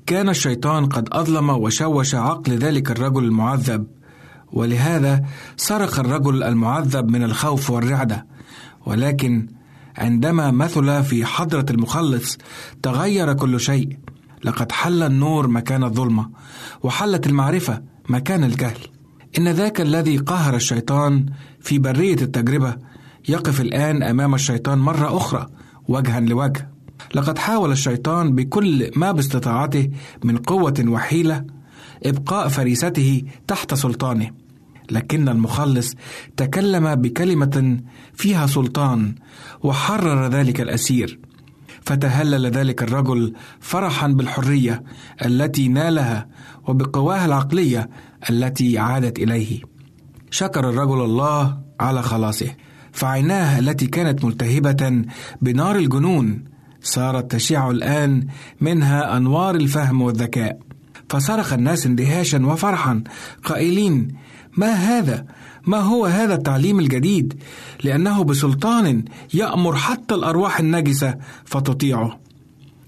كان 0.06 0.30
الشيطان 0.30 0.86
قد 0.86 1.10
أظلم 1.12 1.50
وشوش 1.50 2.16
عقل 2.16 2.58
ذلك 2.58 2.92
الرجل 2.92 3.24
المعذب. 3.24 3.88
ولهذا 4.54 5.24
صرخ 5.58 6.00
الرجل 6.00 6.44
المعذب 6.44 7.10
من 7.10 7.24
الخوف 7.24 7.70
والرعدة. 7.70 8.26
ولكن 8.86 9.48
عندما 9.98 10.52
مثل 10.52 11.04
في 11.04 11.26
حضرة 11.26 11.66
المخلص 11.70 12.38
تغير 12.84 13.34
كل 13.34 13.60
شيء. 13.60 13.98
لقد 14.44 14.72
حل 14.72 15.04
النور 15.04 15.48
مكان 15.48 15.84
الظلمة 15.84 16.30
وحلت 16.84 17.28
المعرفة 17.28 17.82
مكان 18.10 18.44
الجهل. 18.44 18.78
إن 19.38 19.48
ذاك 19.48 19.82
الذي 19.82 20.18
قهر 20.18 20.56
الشيطان 20.56 21.26
في 21.62 21.80
برية 21.80 22.22
التجربة 22.22 22.76
يقف 23.30 23.62
الآن 23.62 24.04
أمام 24.04 24.36
الشيطان 24.36 24.78
مرة 24.80 25.18
أخرى 25.18 25.48
وجها 25.88 26.20
لوجه. 26.20 26.70
لقد 27.16 27.38
حاول 27.38 27.72
الشيطان 27.72 28.36
بكل 28.36 28.92
ما 28.96 29.12
باستطاعته 29.12 29.90
من 30.24 30.38
قوة 30.38 30.84
وحيلة 30.88 31.46
إبقاء 32.06 32.48
فريسته 32.48 33.24
تحت 33.48 33.74
سلطانه. 33.74 34.43
لكن 34.92 35.30
المخلص 35.30 35.94
تكلم 36.38 36.96
بكلمة 36.96 37.78
فيها 38.14 38.48
سلطان 38.48 39.16
وحرر 39.64 40.28
ذلك 40.28 40.62
الأسير. 40.62 41.20
فتهلل 41.82 42.46
ذلك 42.46 42.84
الرجل 42.84 43.34
فرحا 43.60 44.08
بالحرية 44.08 44.84
التي 45.26 45.68
نالها 45.68 46.28
وبقواه 46.68 47.26
العقلية 47.26 47.90
التي 48.30 48.78
عادت 48.78 49.20
إليه. 49.20 49.62
شكر 50.32 50.70
الرجل 50.70 51.02
الله 51.02 51.58
على 51.80 52.02
خلاصه. 52.04 52.52
فعيناه 52.92 53.60
التي 53.60 53.88
كانت 53.88 54.26
ملتهبة 54.26 55.06
بنار 55.42 55.76
الجنون 55.76 56.44
صارت 56.82 57.32
تشع 57.32 57.70
الآن 57.70 58.28
منها 58.62 59.18
أنوار 59.18 59.56
الفهم 59.56 60.02
والذكاء. 60.02 60.60
فصرخ 61.10 61.54
الناس 61.54 61.86
اندهاشا 61.86 62.46
وفرحا 62.46 63.04
قائلين 63.44 64.08
ما 64.58 64.74
هذا؟ 64.74 65.26
ما 65.68 65.78
هو 65.80 66.06
هذا 66.06 66.34
التعليم 66.34 66.80
الجديد؟ 66.80 67.34
لأنه 67.84 68.24
بسلطان 68.24 69.06
يأمر 69.34 69.76
حتى 69.76 70.16
الأرواح 70.16 70.60
النجسة 70.60 71.16
فتطيعه. 71.46 72.20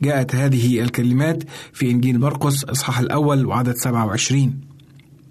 جاءت 0.01 0.36
هذه 0.36 0.82
الكلمات 0.82 1.43
في 1.73 1.91
إنجيل 1.91 2.19
مرقس 2.19 2.63
إصحاح 2.63 2.99
الأول 2.99 3.45
وعدد 3.45 3.75
27 3.75 4.62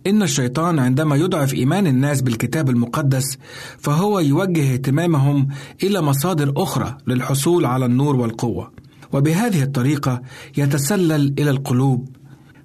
إن 0.07 0.23
الشيطان 0.23 0.79
عندما 0.79 1.17
يضعف 1.17 1.55
إيمان 1.55 1.87
الناس 1.87 2.23
بالكتاب 2.23 2.71
المقدس 2.71 3.39
فهو 3.79 4.21
يوجه 4.21 4.73
اهتمامهم 4.73 5.49
إلى 5.83 6.03
مصادر 6.03 6.53
أخرى 6.57 6.97
للحصول 7.07 7.65
على 7.65 7.87
النور 7.87 8.17
والقوة. 8.17 8.73
وبهذه 9.13 9.63
الطريقة 9.63 10.23
يتسلل 10.57 11.35
إلى 11.39 11.51
القلوب. 11.51 12.09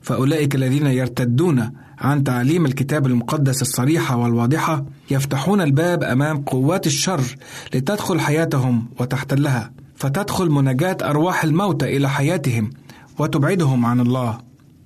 فأولئك 0.02 0.56
الذين 0.56 0.86
يرتدون 0.86 1.72
عن 2.02 2.24
تعليم 2.24 2.66
الكتاب 2.66 3.06
المقدس 3.06 3.62
الصريحة 3.62 4.18
والواضحة 4.18 4.86
يفتحون 5.12 5.62
الباب 5.62 6.04
أمام 6.04 6.38
قوات 6.38 6.88
الشر 6.88 7.22
لتدخل 7.74 8.20
حياتهم 8.20 8.86
وتحتلها 9.00 9.72
فتدخل 9.96 10.50
مناجاة 10.50 10.98
أرواح 11.02 11.44
الموتى 11.44 11.98
إلى 11.98 12.10
حياتهم 12.10 12.70
وتبعدهم 13.20 13.86
عن 13.86 14.00
الله 14.00 14.38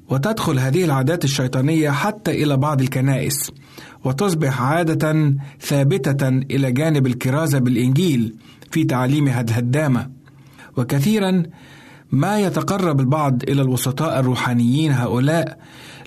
وتدخل 0.09 0.59
هذه 0.59 0.83
العادات 0.83 1.23
الشيطانية 1.23 1.89
حتى 1.91 2.43
إلى 2.43 2.57
بعض 2.57 2.81
الكنائس 2.81 3.51
وتصبح 4.03 4.61
عادة 4.61 5.33
ثابتة 5.61 6.27
إلى 6.27 6.71
جانب 6.71 7.07
الكرازة 7.07 7.59
بالإنجيل 7.59 8.35
في 8.71 8.83
تعليمها 8.83 9.41
الهدامة 9.41 10.09
وكثيرا 10.77 11.43
ما 12.13 12.39
يتقرب 12.39 12.99
البعض 12.99 13.43
إلى 13.43 13.61
الوسطاء 13.61 14.19
الروحانيين 14.19 14.91
هؤلاء 14.91 15.57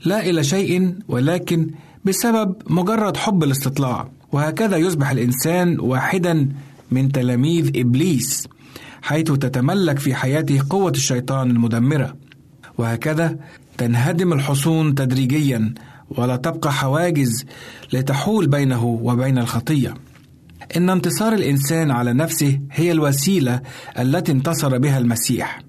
لا 0.05 0.31
إلى 0.31 0.45
شيء 0.45 0.95
ولكن 1.09 1.71
بسبب 2.05 2.55
مجرد 2.71 3.17
حب 3.17 3.45
الاستطلاع. 3.45 4.09
وهكذا 4.33 4.77
يصبح 4.77 5.11
الإنسان 5.11 5.81
واحدا 5.81 6.49
من 6.91 7.13
تلاميذ 7.13 7.71
إبليس 7.77 8.49
حيث 9.03 9.33
تتملك 9.33 9.99
في 9.99 10.15
حياته 10.15 10.61
قوة 10.71 10.91
الشيطان 10.91 11.51
المدمرة. 11.51 12.17
وهكذا 12.79 13.37
تنهدم 13.79 14.33
الحصون 14.33 14.95
تدريجيا 14.95 15.75
ولا 16.11 16.37
تبقى 16.37 16.73
حواجز 16.73 17.45
لتحول 17.93 18.47
بينه 18.47 18.85
وبين 18.85 19.39
الخطية. 19.39 19.95
إن 20.77 20.91
انتصار 20.91 21.33
الإنسان 21.33 21.91
على 21.91 22.13
نفسه 22.13 22.61
هي 22.73 22.93
الوسيلة 22.93 23.61
التي 23.99 24.33
انتصر 24.33 24.79
بها 24.79 24.99
المسيح. 24.99 25.66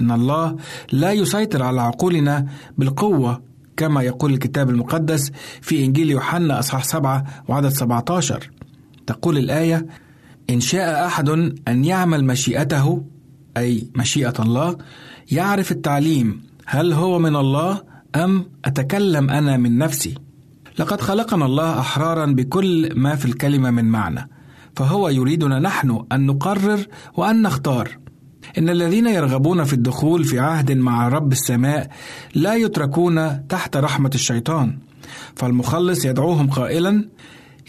إن 0.00 0.10
الله 0.10 0.56
لا 0.92 1.12
يسيطر 1.12 1.62
على 1.62 1.80
عقولنا 1.80 2.46
بالقوة 2.78 3.42
كما 3.76 4.02
يقول 4.02 4.32
الكتاب 4.32 4.70
المقدس 4.70 5.32
في 5.60 5.84
إنجيل 5.84 6.10
يوحنا 6.10 6.58
أصحاح 6.58 6.84
7 6.84 7.24
وعدد 7.48 7.68
17 7.68 8.50
تقول 9.06 9.38
الآية 9.38 9.86
إن 10.50 10.60
شاء 10.60 11.06
أحد 11.06 11.28
أن 11.68 11.84
يعمل 11.84 12.24
مشيئته 12.24 13.04
أي 13.56 13.88
مشيئة 13.96 14.34
الله 14.40 14.76
يعرف 15.32 15.72
التعليم 15.72 16.42
هل 16.66 16.92
هو 16.92 17.18
من 17.18 17.36
الله 17.36 17.82
أم 18.16 18.46
أتكلم 18.64 19.30
أنا 19.30 19.56
من 19.56 19.78
نفسي 19.78 20.14
لقد 20.78 21.00
خلقنا 21.00 21.46
الله 21.46 21.78
أحرارا 21.80 22.26
بكل 22.26 22.90
ما 22.94 23.14
في 23.14 23.24
الكلمة 23.24 23.70
من 23.70 23.84
معنى 23.84 24.28
فهو 24.76 25.08
يريدنا 25.08 25.58
نحن 25.58 26.04
أن 26.12 26.26
نقرر 26.26 26.86
وأن 27.14 27.42
نختار. 27.42 28.01
إن 28.58 28.68
الذين 28.68 29.06
يرغبون 29.06 29.64
في 29.64 29.72
الدخول 29.72 30.24
في 30.24 30.38
عهد 30.38 30.72
مع 30.72 31.08
رب 31.08 31.32
السماء 31.32 31.90
لا 32.34 32.54
يتركون 32.54 33.46
تحت 33.48 33.76
رحمة 33.76 34.10
الشيطان 34.14 34.78
فالمخلص 35.36 36.04
يدعوهم 36.04 36.50
قائلا 36.50 37.08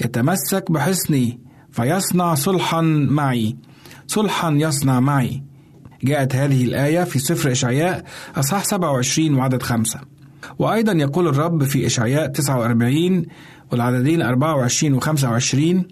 يتمسك 0.01 0.71
بحصني 0.71 1.39
فيصنع 1.71 2.36
صلحا 2.36 2.81
معي 2.81 3.55
صلحا 4.07 4.51
يصنع 4.51 4.99
معي. 4.99 5.43
جاءت 6.03 6.36
هذه 6.36 6.63
الآية 6.63 7.03
في 7.03 7.19
سفر 7.19 7.51
إشعياء 7.51 8.03
أصحاح 8.36 8.63
27 8.63 9.36
وعدد 9.36 9.63
خمسة. 9.63 9.99
وأيضا 10.59 10.91
يقول 10.91 11.27
الرب 11.27 11.63
في 11.63 11.86
إشعياء 11.86 12.27
49 12.27 13.25
والعددين 13.71 14.21
24 14.21 14.93
و 14.93 14.99
25 14.99 15.83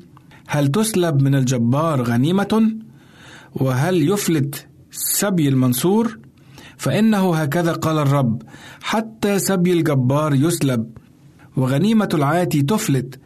هل 0.48 0.68
تسلب 0.68 1.22
من 1.22 1.36
الجبار 1.36 2.02
غنيمة؟ 2.02 2.76
وهل 3.56 4.10
يفلت 4.10 4.68
سبي 4.92 5.48
المنصور 5.50 6.20
فإنه 6.78 7.36
هكذا 7.36 7.72
قال 7.72 7.98
الرب 7.98 8.42
حتى 8.82 9.40
سبي 9.40 9.74
الجبار 9.74 10.34
يسلب 10.34 10.98
وغنيمة 11.58 12.10
العاتي 12.14 12.62
تفلت 12.62 13.20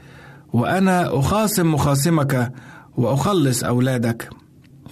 وأنا 0.53 1.19
أخاصم 1.19 1.73
مخاصمك 1.73 2.51
وأخلص 2.97 3.63
أولادك. 3.63 4.29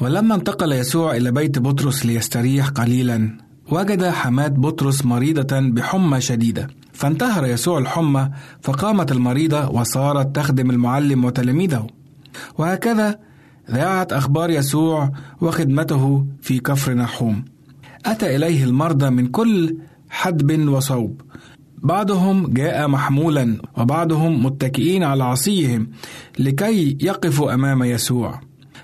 ولما 0.02 0.36
انتقل 0.36 0.72
يسوع 0.72 1.16
إلى 1.16 1.32
بيت 1.32 1.60
بطرس 1.60 2.06
ليستريح 2.06 2.70
قليلا 2.70 3.38
وجد 3.72 4.04
حماة 4.06 4.48
بطرس 4.48 5.06
مريضة 5.06 5.60
بحمى 5.60 6.22
شديدة. 6.22 6.68
فانتهر 6.94 7.46
يسوع 7.46 7.78
الحمى 7.78 8.30
فقامت 8.62 9.12
المريضة 9.12 9.70
وصارت 9.70 10.36
تخدم 10.36 10.70
المعلم 10.70 11.26
وتلاميذه. 11.26 11.88
وهكذا 12.58 13.20
ذاعت 13.72 14.14
أخبار 14.14 14.50
يسوع 14.50 15.12
وخدمته 15.42 16.26
في 16.42 16.60
كفر 16.60 16.94
نحوم. 16.94 17.46
أتى 18.06 18.36
إليه 18.36 18.64
المرضى 18.64 19.10
من 19.10 19.28
كل 19.28 19.78
حدب 20.10 20.68
وصوب. 20.70 21.22
بعضهم 21.78 22.54
جاء 22.54 22.88
محمولا 22.88 23.58
وبعضهم 23.78 24.46
متكئين 24.46 25.04
على 25.04 25.24
عصيهم 25.24 25.88
لكي 26.40 26.98
يقفوا 27.02 27.54
أمام 27.54 27.84
يسوع. 27.84 28.42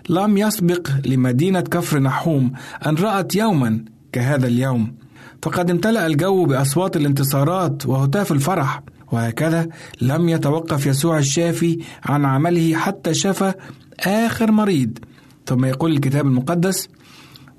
لم 0.10 0.38
يسبق 0.38 0.90
لمدينة 1.06 1.62
كفر 1.62 2.00
نحوم 2.00 2.52
أن 2.86 2.96
رأت 2.96 3.36
يوما 3.36 3.86
كهذا 4.12 4.48
اليوم. 4.48 4.96
فقد 5.42 5.70
امتلأ 5.70 6.08
الجو 6.08 6.46
بأصوات 6.46 6.98
الانتصارات 6.98 7.86
وهتاف 7.86 8.32
الفرح. 8.32 8.82
وهكذا 9.12 9.68
لم 10.02 10.30
يتوقف 10.30 10.86
يسوع 10.86 11.18
الشافي 11.18 11.80
عن 12.04 12.26
عمله 12.26 12.76
حتى 12.76 13.14
شفى 13.14 13.54
آخر 14.06 14.52
مريض. 14.52 14.98
ثم 15.46 15.66
يقول 15.66 15.92
الكتاب 15.92 16.26
المقدس 16.26 16.90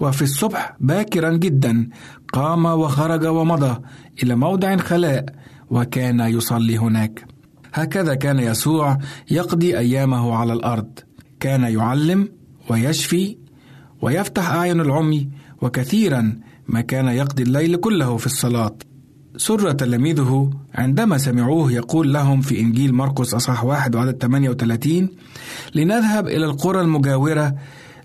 وفي 0.01 0.23
الصبح 0.23 0.77
باكرا 0.81 1.37
جدا 1.37 1.89
قام 2.33 2.65
وخرج 2.65 3.27
ومضى 3.27 3.81
إلى 4.23 4.35
موضع 4.35 4.77
خلاء 4.77 5.25
وكان 5.71 6.21
يصلي 6.21 6.79
هناك. 6.79 7.27
هكذا 7.75 8.15
كان 8.15 8.39
يسوع 8.39 8.99
يقضي 9.31 9.79
أيامه 9.79 10.35
على 10.35 10.53
الأرض. 10.53 10.99
كان 11.41 11.63
يعلم 11.63 12.29
ويشفي 12.69 13.37
ويفتح 14.03 14.51
أعين 14.51 14.81
العمي 14.81 15.29
وكثيرا 15.63 16.41
ما 16.69 16.81
كان 16.81 17.09
يقضي 17.09 17.43
الليل 17.43 17.77
كله 17.77 18.17
في 18.17 18.27
الصلاة. 18.27 18.77
سر 19.37 19.73
تلاميذه 19.73 20.51
عندما 20.75 21.19
سمعوه 21.19 21.73
يقول 21.73 22.13
لهم 22.13 22.41
في 22.41 22.61
إنجيل 22.61 22.95
مرقس 22.95 23.35
أصحاح 23.35 23.65
واحد 23.65 23.97
وعدد 23.97 24.19
38 24.19 25.09
لنذهب 25.75 26.29
إلى 26.29 26.45
القرى 26.45 26.81
المجاورة 26.81 27.55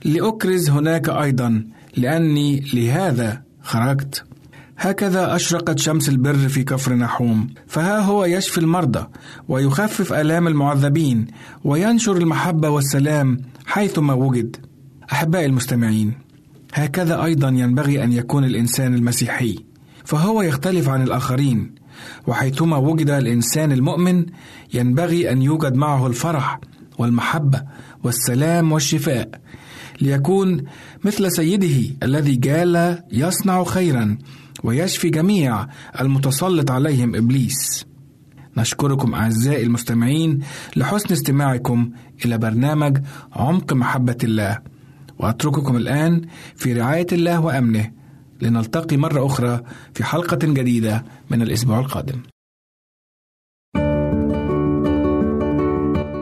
لأكرز 0.05 0.69
هناك 0.69 1.09
أيضا 1.09 1.63
لأني 1.97 2.63
لهذا 2.73 3.41
خرجت. 3.61 4.23
هكذا 4.77 5.35
أشرقت 5.35 5.79
شمس 5.79 6.09
البر 6.09 6.47
في 6.47 6.63
كفر 6.63 6.93
نحوم. 6.93 7.47
فها 7.67 7.99
هو 7.99 8.25
يشفي 8.25 8.57
المرضى 8.57 9.07
ويخفف 9.49 10.13
آلام 10.13 10.47
المعذبين 10.47 11.27
وينشر 11.63 12.17
المحبة 12.17 12.69
والسلام 12.69 13.41
حيثما 13.65 14.13
وجد. 14.13 14.55
أحبائي 15.11 15.45
المستمعين 15.45 16.13
هكذا 16.73 17.23
أيضا 17.23 17.49
ينبغي 17.49 18.03
أن 18.03 18.13
يكون 18.13 18.43
الإنسان 18.43 18.93
المسيحي. 18.95 19.74
فهو 20.05 20.41
يختلف 20.41 20.89
عن 20.89 21.01
الآخرين 21.01 21.75
وحيثما 22.27 22.77
وجد 22.77 23.09
الإنسان 23.09 23.71
المؤمن 23.71 24.25
ينبغي 24.73 25.31
أن 25.31 25.41
يوجد 25.41 25.75
معه 25.75 26.07
الفرح 26.07 26.59
والمحبة 26.97 27.61
والسلام 28.03 28.71
والشفاء 28.71 29.29
ليكون 30.01 30.63
مثل 31.03 31.31
سيده 31.31 31.95
الذي 32.03 32.35
جال 32.35 33.03
يصنع 33.11 33.63
خيرا 33.63 34.17
ويشفي 34.63 35.09
جميع 35.09 35.67
المتسلط 36.01 36.71
عليهم 36.71 37.15
إبليس. 37.15 37.85
نشكركم 38.57 39.13
أعزائي 39.13 39.63
المستمعين 39.63 40.39
لحسن 40.75 41.13
استماعكم 41.13 41.91
إلى 42.25 42.37
برنامج 42.37 42.97
عمق 43.33 43.73
محبة 43.73 44.17
الله. 44.23 44.59
وأترككم 45.19 45.77
الآن 45.77 46.21
في 46.55 46.73
رعاية 46.73 47.07
الله 47.11 47.39
وأمنه 47.39 47.91
لنلتقي 48.41 48.97
مرة 48.97 49.25
أخرى 49.25 49.59
في 49.93 50.03
حلقة 50.03 50.39
جديدة 50.43 51.03
من 51.31 51.41
الأسبوع 51.41 51.79
القادم. 51.79 52.21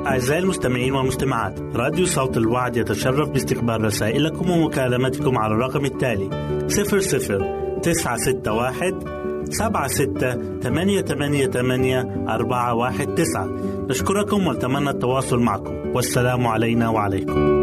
أعزائي 0.07 0.43
المستمعين 0.43 0.93
والمستمعات 0.93 1.59
راديو 1.59 2.05
صوت 2.05 2.37
الوعد 2.37 2.77
يتشرف 2.77 3.29
باستقبال 3.29 3.83
رسائلكم 3.83 4.49
ومكالمتكم 4.49 5.37
على 5.37 5.53
الرقم 5.53 5.85
التالي 5.85 6.29
00 6.67 7.79
961 7.79 9.23
سبعة 9.51 9.87
ستة 9.87 10.59
ثمانية 10.59 11.01
ثمانية 11.01 11.47
ثمانية 11.47 12.25
أربعة 12.29 12.73
واحد 12.73 13.15
تسعة. 13.15 13.45
نشكركم 13.89 14.47
ونتمنى 14.47 14.89
التواصل 14.89 15.39
معكم. 15.39 15.73
والسلام 15.95 16.47
علينا 16.47 16.89
وعليكم. 16.89 17.62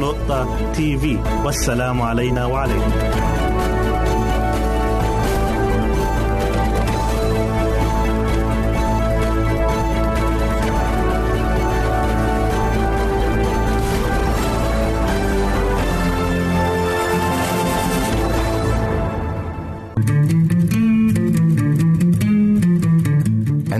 www.al-waad.tv 0.00 1.04
والسلام 1.44 2.02
علينا 2.02 2.46
وعليكم. 2.46 2.92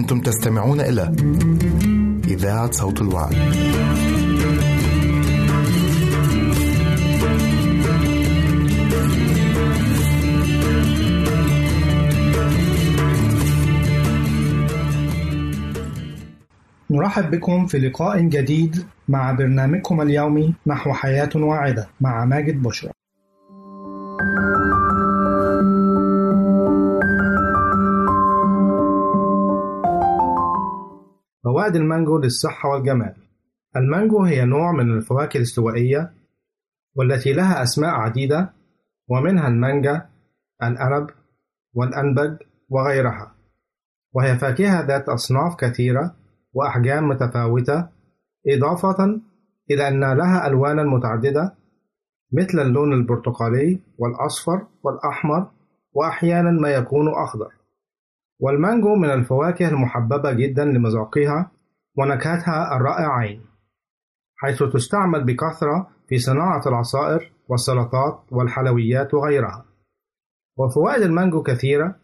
أنتم 0.01 0.21
تستمعون 0.21 0.81
إلى 0.81 1.13
إذاعة 2.29 2.71
صوت 2.71 3.01
الوعد. 3.01 3.35
نرحب 16.91 17.31
بكم 17.31 17.67
في 17.67 17.79
لقاء 17.79 18.21
جديد 18.21 18.85
مع 19.09 19.33
برنامجكم 19.33 20.01
اليومي 20.01 20.55
نحو 20.67 20.93
حياة 20.93 21.31
واعدة 21.35 21.89
مع 22.01 22.25
ماجد 22.25 22.63
بشرى. 22.63 22.91
فوائد 31.45 31.77
المانجو 31.77 32.19
للصحة 32.19 32.69
والجمال. 32.69 33.15
المانجو 33.77 34.23
هي 34.23 34.45
نوع 34.45 34.73
من 34.73 34.97
الفواكه 34.97 35.37
الاستوائية 35.37 36.13
والتي 36.95 37.33
لها 37.33 37.63
أسماء 37.63 37.91
عديدة 37.91 38.53
ومنها 39.09 39.49
المانجا، 39.49 40.09
الأنب، 40.63 41.11
والأنبج 41.75 42.37
وغيرها. 42.69 43.35
وهي 44.13 44.39
فاكهة 44.39 44.87
ذات 44.87 45.09
أصناف 45.09 45.57
كثيرة 45.57 46.17
وأحجام 46.53 47.09
متفاوتة 47.09 47.89
إضافة 48.49 49.21
إلى 49.71 49.89
أن 49.89 50.01
لها 50.01 50.47
ألوانا 50.47 50.83
متعددة 50.83 51.55
مثل 52.33 52.59
اللون 52.59 52.93
البرتقالي 52.93 53.81
والأصفر 53.99 54.67
والأحمر 54.83 55.51
وأحيانا 55.93 56.51
ما 56.51 56.69
يكون 56.69 57.09
أخضر. 57.09 57.60
والمانجو 58.41 58.95
من 58.95 59.11
الفواكه 59.11 59.69
المحببة 59.69 60.33
جدا 60.33 60.65
لمذاقها 60.65 61.51
ونكهتها 61.99 62.77
الرائعين 62.77 63.41
حيث 64.37 64.63
تستعمل 64.63 65.25
بكثرة 65.25 65.89
في 66.09 66.19
صناعة 66.19 66.63
العصائر 66.67 67.33
والسلطات 67.49 68.21
والحلويات 68.33 69.15
وغيرها. 69.15 69.65
وفوائد 70.57 71.03
المانجو 71.03 71.43
كثيرة 71.43 71.97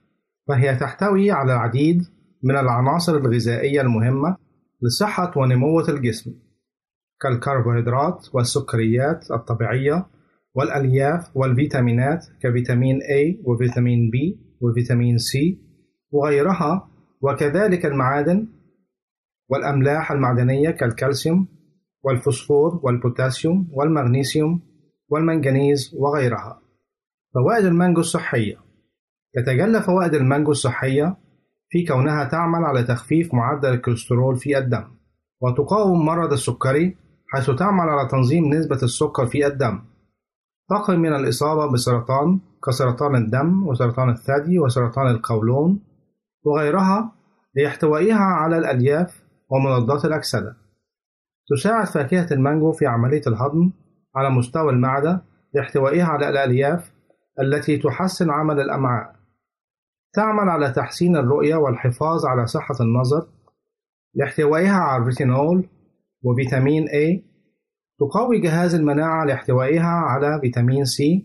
فهي 0.49 0.77
تحتوي 0.77 1.31
على 1.31 1.53
العديد 1.53 2.03
من 2.43 2.57
العناصر 2.57 3.17
الغذائية 3.17 3.81
المهمة 3.81 4.37
لصحة 4.83 5.33
ونمو 5.37 5.81
الجسم 5.81 6.35
كالكربوهيدرات 7.21 8.29
والسكريات 8.35 9.31
الطبيعية 9.31 10.07
والألياف 10.55 11.37
والفيتامينات 11.37 12.27
كفيتامين 12.43 12.99
A 12.99 13.49
وفيتامين 13.49 14.11
B 14.11 14.39
وفيتامين 14.61 15.17
C 15.17 15.59
وغيرها 16.13 16.89
وكذلك 17.21 17.87
المعادن 17.87 18.49
والأملاح 19.49 20.13
المعدنية 20.13 20.71
كالكالسيوم 20.71 21.49
والفوسفور 22.03 22.81
والبوتاسيوم 22.83 23.69
والمغنيسيوم 23.73 24.61
والمنغنيز 25.09 25.95
وغيرها. 25.99 26.61
فوائد 27.35 27.65
المانجو 27.65 28.01
الصحية. 28.01 28.57
تتجلى 29.35 29.83
فوائد 29.83 30.15
المانجو 30.15 30.51
الصحية 30.51 31.17
في 31.69 31.85
كونها 31.85 32.25
تعمل 32.25 32.65
على 32.65 32.83
تخفيف 32.83 33.35
معدل 33.35 33.69
الكوليسترول 33.69 34.37
في 34.37 34.59
الدم 34.59 34.85
وتقاوم 35.41 36.07
مرض 36.07 36.33
السكري 36.33 36.97
حيث 37.33 37.51
تعمل 37.51 37.89
على 37.89 38.09
تنظيم 38.09 38.55
نسبة 38.55 38.83
السكر 38.83 39.27
في 39.27 39.47
الدم. 39.47 39.83
تقي 40.71 40.97
من 40.97 41.15
الإصابة 41.15 41.73
بسرطان 41.73 42.41
كسرطان 42.67 43.17
الدم 43.17 43.67
وسرطان 43.67 44.11
الثدي 44.11 44.59
وسرطان 44.59 45.07
القولون 45.07 45.81
وغيرها 46.47 47.13
لاحتوائها 47.55 48.25
على 48.25 48.59
الألياف 48.59 49.25
ومضادات 49.51 50.05
الأكسدة. 50.05 50.57
تساعد 51.49 51.87
فاكهة 51.87 52.27
المانجو 52.33 52.73
في 52.73 52.87
عملية 52.87 53.23
الهضم 53.27 53.71
على 54.17 54.31
مستوى 54.31 54.73
المعدة 54.73 55.23
لاحتوائها 55.55 56.07
على 56.07 56.29
الألياف 56.29 56.93
التي 57.41 57.79
تحسن 57.79 58.31
عمل 58.31 58.61
الأمعاء. 58.61 59.17
تعمل 60.13 60.49
على 60.49 60.73
تحسين 60.73 61.17
الرؤية 61.17 61.57
والحفاظ 61.57 62.27
على 62.27 62.47
صحة 62.47 62.75
النظر. 62.81 63.29
لاحتوائها 64.15 64.77
على 64.77 65.03
الريتينول 65.03 65.69
وفيتامين 66.23 66.85
A. 66.87 67.23
تقوي 67.99 68.41
جهاز 68.41 68.75
المناعة 68.75 69.25
لاحتوائها 69.25 69.87
على 69.87 70.41
فيتامين 70.41 70.85
C. 70.85 71.23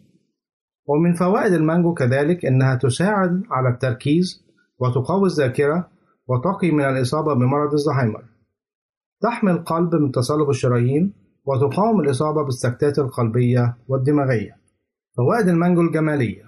ومن 0.85 1.13
فوائد 1.13 1.53
المانجو 1.53 1.93
كذلك 1.93 2.45
إنها 2.45 2.75
تساعد 2.75 3.43
على 3.51 3.69
التركيز 3.69 4.50
وتقوي 4.81 5.25
الذاكرة 5.25 5.89
وتقي 6.27 6.71
من 6.71 6.83
الإصابة 6.83 7.33
بمرض 7.33 7.73
الزهايمر. 7.73 8.23
تحمي 9.21 9.51
القلب 9.51 9.95
من 9.95 10.11
تصلب 10.11 10.49
الشرايين 10.49 11.13
وتقاوم 11.45 11.99
الإصابة 11.99 12.43
بالسكتات 12.43 12.99
القلبية 12.99 13.77
والدماغية. 13.87 14.57
فوائد 15.17 15.47
المانجو 15.47 15.81
الجمالية. 15.81 16.43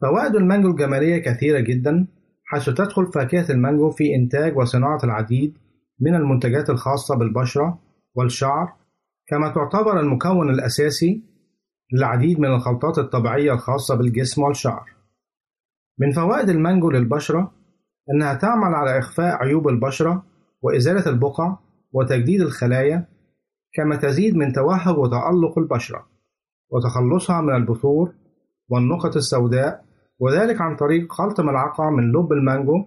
فوائد 0.00 0.34
المانجو 0.34 0.70
الجمالية 0.70 1.18
كثيرة 1.18 1.60
جدا 1.60 2.06
حيث 2.44 2.64
تدخل 2.64 3.06
فاكهة 3.06 3.52
المانجو 3.52 3.90
في 3.90 4.14
إنتاج 4.14 4.56
وصناعة 4.56 4.98
العديد 5.04 5.58
من 6.00 6.14
المنتجات 6.14 6.70
الخاصة 6.70 7.16
بالبشرة 7.16 7.78
والشعر 8.14 8.72
كما 9.26 9.48
تعتبر 9.48 10.00
المكون 10.00 10.50
الأساسي 10.50 11.22
للعديد 11.92 12.40
من 12.40 12.54
الخلطات 12.54 12.98
الطبيعية 12.98 13.52
الخاصة 13.52 13.94
بالجسم 13.94 14.42
والشعر. 14.42 15.01
من 15.98 16.12
فوائد 16.12 16.48
المانجو 16.48 16.90
للبشرة 16.90 17.52
أنها 18.14 18.34
تعمل 18.34 18.74
على 18.74 18.98
إخفاء 18.98 19.34
عيوب 19.36 19.68
البشرة 19.68 20.24
وإزالة 20.62 21.06
البقع 21.10 21.56
وتجديد 21.92 22.40
الخلايا 22.40 23.08
كما 23.74 23.96
تزيد 23.96 24.36
من 24.36 24.52
توهج 24.52 24.98
وتألق 24.98 25.58
البشرة 25.58 26.06
وتخلصها 26.70 27.40
من 27.40 27.54
البثور 27.54 28.14
والنقط 28.68 29.16
السوداء 29.16 29.84
وذلك 30.18 30.60
عن 30.60 30.76
طريق 30.76 31.12
خلط 31.12 31.40
ملعقة 31.40 31.90
من 31.90 32.12
لب 32.12 32.32
المانجو 32.32 32.84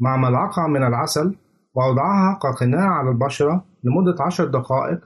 مع 0.00 0.16
ملعقة 0.16 0.66
من 0.66 0.82
العسل 0.82 1.36
ووضعها 1.74 2.38
كقناع 2.42 2.88
على 2.88 3.10
البشرة 3.10 3.64
لمدة 3.84 4.24
عشر 4.24 4.44
دقائق 4.44 5.00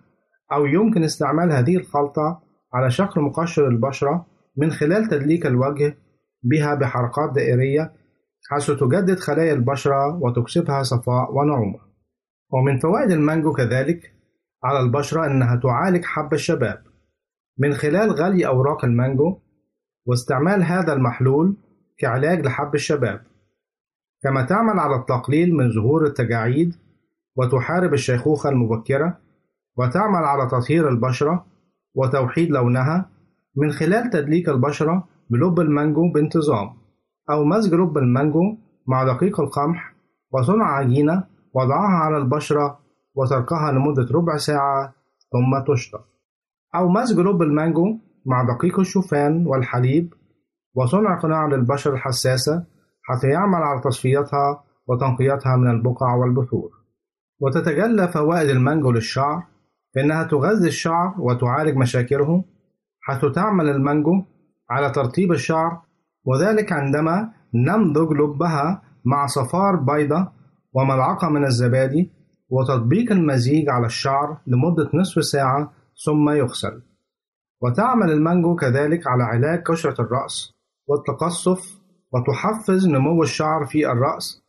أو 0.53 0.67
يمكن 0.67 1.05
استعمال 1.05 1.53
هذه 1.53 1.77
الخلطة 1.77 2.43
على 2.75 2.91
شكل 2.91 3.21
مقشر 3.21 3.69
البشرة 3.69 4.27
من 4.57 4.71
خلال 4.71 5.09
تدليك 5.09 5.47
الوجه 5.47 5.97
بها 6.45 6.75
بحركات 6.75 7.33
دائرية 7.35 7.93
حيث 8.51 8.71
تجدد 8.71 9.19
خلايا 9.19 9.53
البشرة 9.53 10.19
وتكسبها 10.23 10.83
صفاء 10.83 11.33
ونعومة. 11.33 11.79
ومن 12.53 12.79
فوائد 12.79 13.11
المانجو 13.11 13.53
كذلك 13.53 14.15
على 14.65 14.81
البشرة 14.81 15.27
أنها 15.27 15.57
تعالج 15.57 16.05
حب 16.05 16.35
الشباب. 16.35 16.83
من 17.59 17.75
خلال 17.75 18.11
غلي 18.11 18.47
أوراق 18.47 18.85
المانجو 18.85 19.39
واستعمال 20.07 20.63
هذا 20.63 20.93
المحلول 20.93 21.57
كعلاج 21.99 22.47
لحب 22.47 22.75
الشباب. 22.75 23.21
كما 24.23 24.43
تعمل 24.43 24.79
على 24.79 24.97
التقليل 24.97 25.55
من 25.55 25.71
ظهور 25.71 26.07
التجاعيد 26.07 26.75
وتحارب 27.37 27.95
الشيخوخة 27.95 28.51
المبكرة 28.51 29.19
وتعمل 29.77 30.25
على 30.25 30.47
تطهير 30.47 30.89
البشرة 30.89 31.47
وتوحيد 31.95 32.51
لونها. 32.51 33.11
من 33.57 33.73
خلال 33.73 34.11
تدليك 34.11 34.49
البشرة 34.49 35.09
بلب 35.31 35.61
المانجو 35.61 36.13
بانتظام 36.13 36.71
أو 37.31 37.45
مزج 37.45 37.75
لب 37.75 37.99
المانجو 37.99 38.57
مع 38.87 39.05
دقيق 39.05 39.41
القمح 39.41 39.95
وصنع 40.33 40.65
عجينة 40.65 41.25
وضعها 41.55 41.97
على 42.05 42.17
البشرة 42.17 42.79
وتركها 43.15 43.73
لمدة 43.73 44.07
ربع 44.15 44.37
ساعة 44.37 44.95
ثم 45.33 45.73
تشطف 45.75 46.01
أو 46.75 46.89
مزج 46.89 47.21
لب 47.21 47.43
المانجو 47.43 47.99
مع 48.27 48.43
دقيق 48.55 48.81
الشوفان 48.81 49.47
والحليب 49.47 50.15
وصنع 50.75 51.19
قناع 51.21 51.47
للبشرة 51.47 51.95
الحساسة 51.95 52.65
حتى 53.03 53.27
يعمل 53.29 53.63
على 53.63 53.81
تصفيتها 53.81 54.65
وتنقيتها 54.87 55.57
من 55.57 55.71
البقع 55.71 56.15
والبثور. 56.15 56.71
وتتجلى 57.41 58.09
فوائد 58.09 58.49
المانجو 58.49 58.91
للشعر 58.91 59.43
فإنها 59.95 60.25
تغذي 60.25 60.69
الشعر 60.69 61.15
وتعالج 61.19 61.77
مشاكله 61.77 62.45
حيث 63.01 63.25
تعمل 63.25 63.69
المانجو 63.69 64.25
على 64.71 64.91
ترطيب 64.91 65.33
الشعر 65.33 65.83
وذلك 66.25 66.73
عندما 66.73 67.33
نمضغ 67.55 68.13
لبها 68.13 68.83
مع 69.05 69.27
صفار 69.27 69.77
بيضة 69.77 70.33
وملعقة 70.73 71.29
من 71.29 71.45
الزبادي 71.45 72.11
وتطبيق 72.49 73.13
المزيج 73.13 73.69
على 73.69 73.87
الشعر 73.87 74.41
لمدة 74.47 74.91
نصف 74.95 75.25
ساعة 75.25 75.73
ثم 76.07 76.31
يغسل. 76.31 76.83
وتعمل 77.63 78.11
المانجو 78.11 78.57
كذلك 78.57 79.07
على 79.07 79.25
علاج 79.25 79.63
قشرة 79.63 80.01
الرأس 80.01 80.55
والتقصف 80.87 81.81
وتحفز 82.13 82.89
نمو 82.89 83.23
الشعر 83.23 83.67
في 83.67 83.87
الرأس 83.93 84.45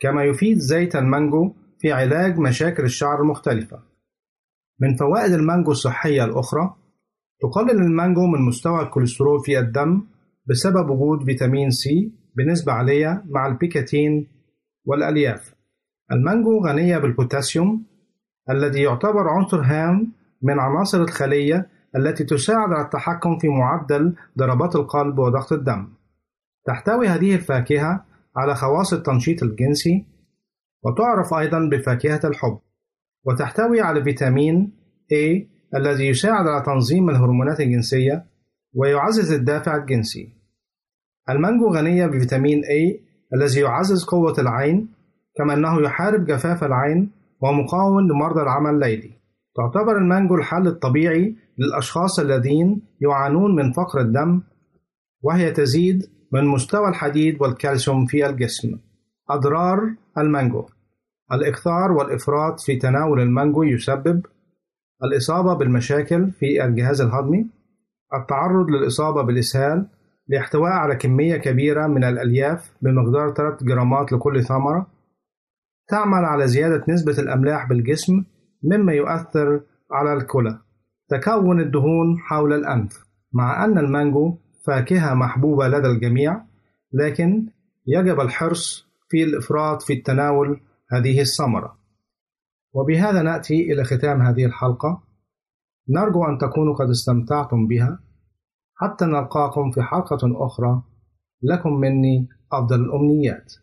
كما 0.00 0.24
يفيد 0.24 0.58
زيت 0.58 0.96
المانجو 0.96 1.54
في 1.78 1.92
علاج 1.92 2.38
مشاكل 2.38 2.84
الشعر 2.84 3.20
المختلفة. 3.20 3.82
من 4.80 4.96
فوائد 4.96 5.32
المانجو 5.32 5.70
الصحية 5.70 6.24
الأخرى 6.24 6.74
تقلل 7.40 7.82
المانجو 7.82 8.26
من 8.26 8.42
مستوى 8.42 8.82
الكوليسترول 8.82 9.40
في 9.40 9.58
الدم 9.58 10.02
بسبب 10.46 10.90
وجود 10.90 11.24
فيتامين 11.24 11.70
C 11.70 12.12
بنسبة 12.36 12.72
عالية 12.72 13.24
مع 13.28 13.46
البكتين 13.46 14.26
والألياف. 14.84 15.54
المانجو 16.12 16.58
غنية 16.66 16.98
بالبوتاسيوم 16.98 17.86
الذي 18.50 18.82
يعتبر 18.82 19.28
عنصر 19.28 19.60
هام 19.60 20.12
من 20.42 20.60
عناصر 20.60 21.00
الخلية 21.00 21.68
التي 21.96 22.24
تساعد 22.24 22.72
على 22.72 22.84
التحكم 22.84 23.38
في 23.38 23.48
معدل 23.48 24.14
ضربات 24.38 24.76
القلب 24.76 25.18
وضغط 25.18 25.52
الدم. 25.52 25.88
تحتوي 26.66 27.08
هذه 27.08 27.34
الفاكهة 27.34 28.04
على 28.36 28.54
خواص 28.54 28.92
التنشيط 28.92 29.42
الجنسي 29.42 30.06
وتعرف 30.84 31.34
أيضا 31.34 31.68
بفاكهة 31.72 32.20
الحب. 32.24 32.58
وتحتوي 33.24 33.80
على 33.80 34.04
فيتامين 34.04 34.72
A 35.12 35.46
الذي 35.76 36.08
يساعد 36.08 36.46
على 36.46 36.64
تنظيم 36.66 37.10
الهرمونات 37.10 37.60
الجنسية 37.60 38.24
ويعزز 38.74 39.32
الدافع 39.32 39.76
الجنسي. 39.76 40.28
المانجو 41.30 41.68
غنية 41.74 42.06
بفيتامين 42.06 42.62
A 42.62 43.00
الذي 43.34 43.60
يعزز 43.60 44.04
قوة 44.04 44.34
العين 44.38 44.88
كما 45.36 45.54
أنه 45.54 45.82
يحارب 45.82 46.24
جفاف 46.24 46.64
العين 46.64 47.10
ومقاوم 47.42 48.00
لمرضى 48.00 48.42
العمى 48.42 48.70
الليلي. 48.70 49.10
تعتبر 49.56 49.98
المانجو 49.98 50.34
الحل 50.34 50.66
الطبيعي 50.66 51.36
للأشخاص 51.58 52.18
الذين 52.18 52.82
يعانون 53.00 53.56
من 53.56 53.72
فقر 53.72 54.00
الدم 54.00 54.42
وهي 55.22 55.50
تزيد 55.50 56.02
من 56.32 56.44
مستوى 56.44 56.88
الحديد 56.88 57.42
والكالسيوم 57.42 58.06
في 58.06 58.26
الجسم. 58.26 58.78
أضرار 59.30 59.94
المانجو 60.18 60.66
الإكثار 61.32 61.92
والإفراط 61.92 62.60
في 62.60 62.76
تناول 62.76 63.20
المانجو 63.20 63.62
يسبب 63.62 64.26
الإصابة 65.04 65.54
بالمشاكل 65.54 66.30
في 66.30 66.64
الجهاز 66.64 67.00
الهضمي 67.00 67.46
التعرض 68.14 68.70
للإصابة 68.70 69.22
بالإسهال 69.22 69.86
لاحتواء 70.28 70.72
على 70.72 70.96
كمية 70.96 71.36
كبيرة 71.36 71.86
من 71.86 72.04
الألياف 72.04 72.72
بمقدار 72.82 73.34
3 73.34 73.66
جرامات 73.66 74.12
لكل 74.12 74.44
ثمرة 74.44 74.86
تعمل 75.88 76.24
على 76.24 76.48
زيادة 76.48 76.84
نسبة 76.88 77.18
الأملاح 77.18 77.68
بالجسم 77.68 78.24
مما 78.64 78.92
يؤثر 78.92 79.60
على 79.92 80.12
الكلى. 80.12 80.58
تكون 81.08 81.60
الدهون 81.60 82.18
حول 82.18 82.52
الأنف 82.52 83.04
مع 83.32 83.64
أن 83.64 83.78
المانجو 83.78 84.38
فاكهة 84.66 85.14
محبوبة 85.14 85.68
لدى 85.68 85.88
الجميع 85.88 86.42
لكن 86.92 87.46
يجب 87.86 88.20
الحرص 88.20 88.86
في 89.08 89.24
الإفراط 89.24 89.82
في 89.82 89.92
التناول 89.92 90.60
هذه 90.92 91.20
الثمرة. 91.20 91.79
وبهذا 92.72 93.22
نأتي 93.22 93.72
إلى 93.72 93.84
ختام 93.84 94.22
هذه 94.22 94.44
الحلقة. 94.44 95.02
نرجو 95.88 96.24
أن 96.24 96.38
تكونوا 96.38 96.74
قد 96.74 96.88
استمتعتم 96.88 97.66
بها. 97.66 97.98
حتى 98.74 99.04
نلقاكم 99.04 99.70
في 99.70 99.82
حلقة 99.82 100.46
أخرى. 100.46 100.82
لكم 101.42 101.72
مني 101.72 102.28
أفضل 102.52 102.80
الأمنيات. 102.80 103.54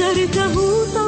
करता 0.00 0.44
हूँ 0.54 0.99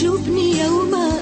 بالجبن 0.00 0.38
يوم 0.38 1.19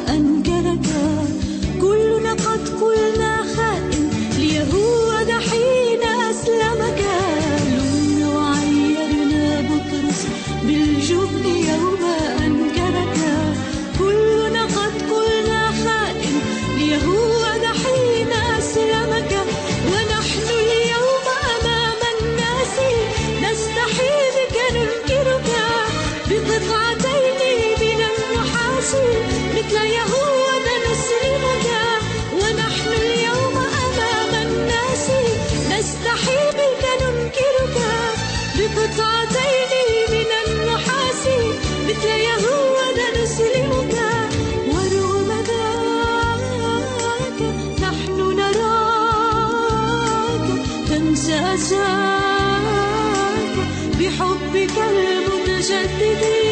जत 55.69 55.99
दे 56.21 56.48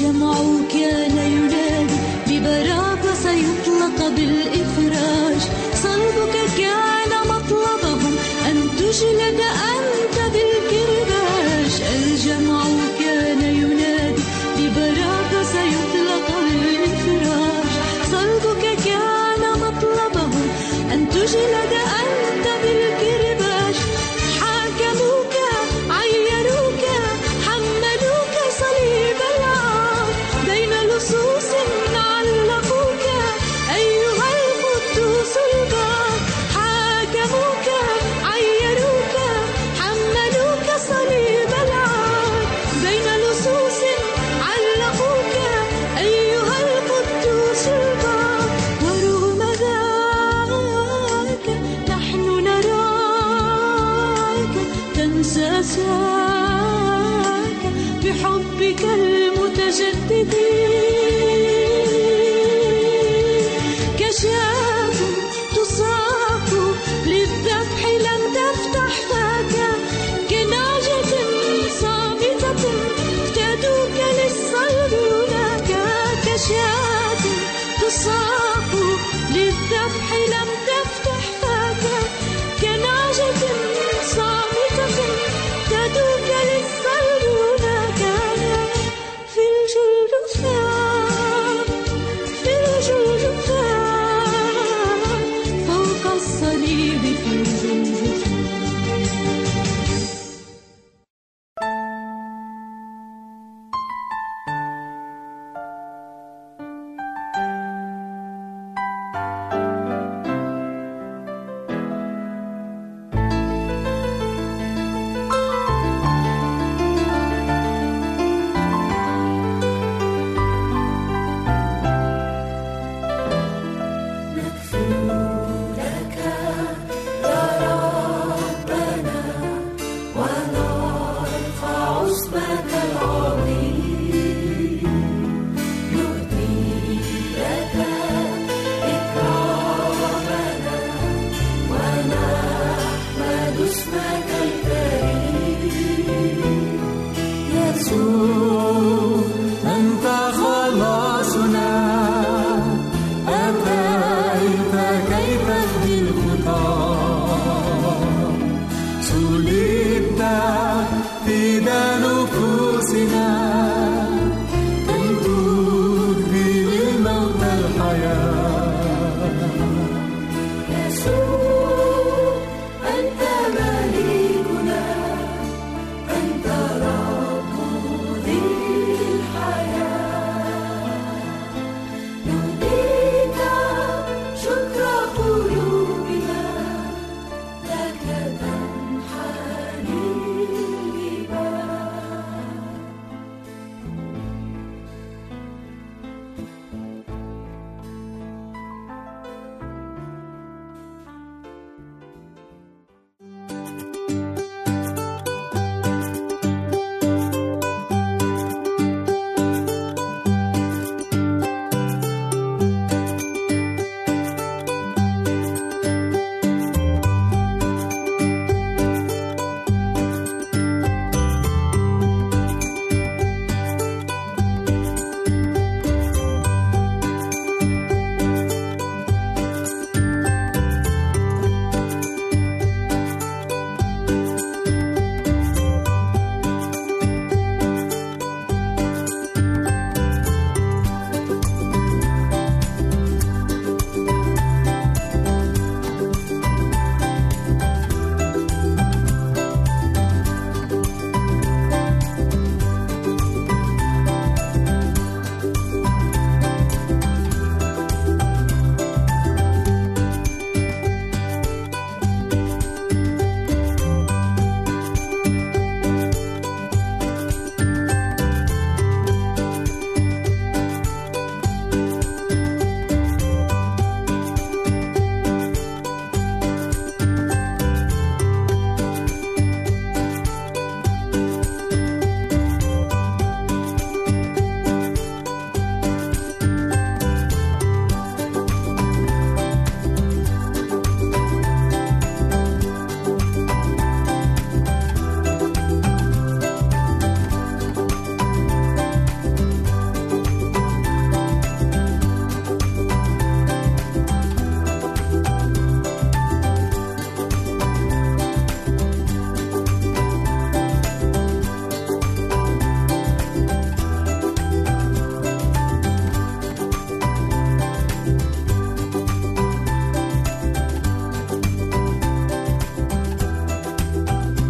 جمعوا 0.00 0.60
كان 0.72 1.16
ينادي 1.16 1.96
ببرابة 2.26 3.14
سيطلق 3.14 4.08
بالإفراج. 4.08 5.40
صلبك 5.74 6.36
كان 6.58 7.12
مطلبهم 7.28 8.14
أن 8.48 8.56
تجلد 8.78 9.40
أنت 9.74 10.16
بالكرام 10.32 10.85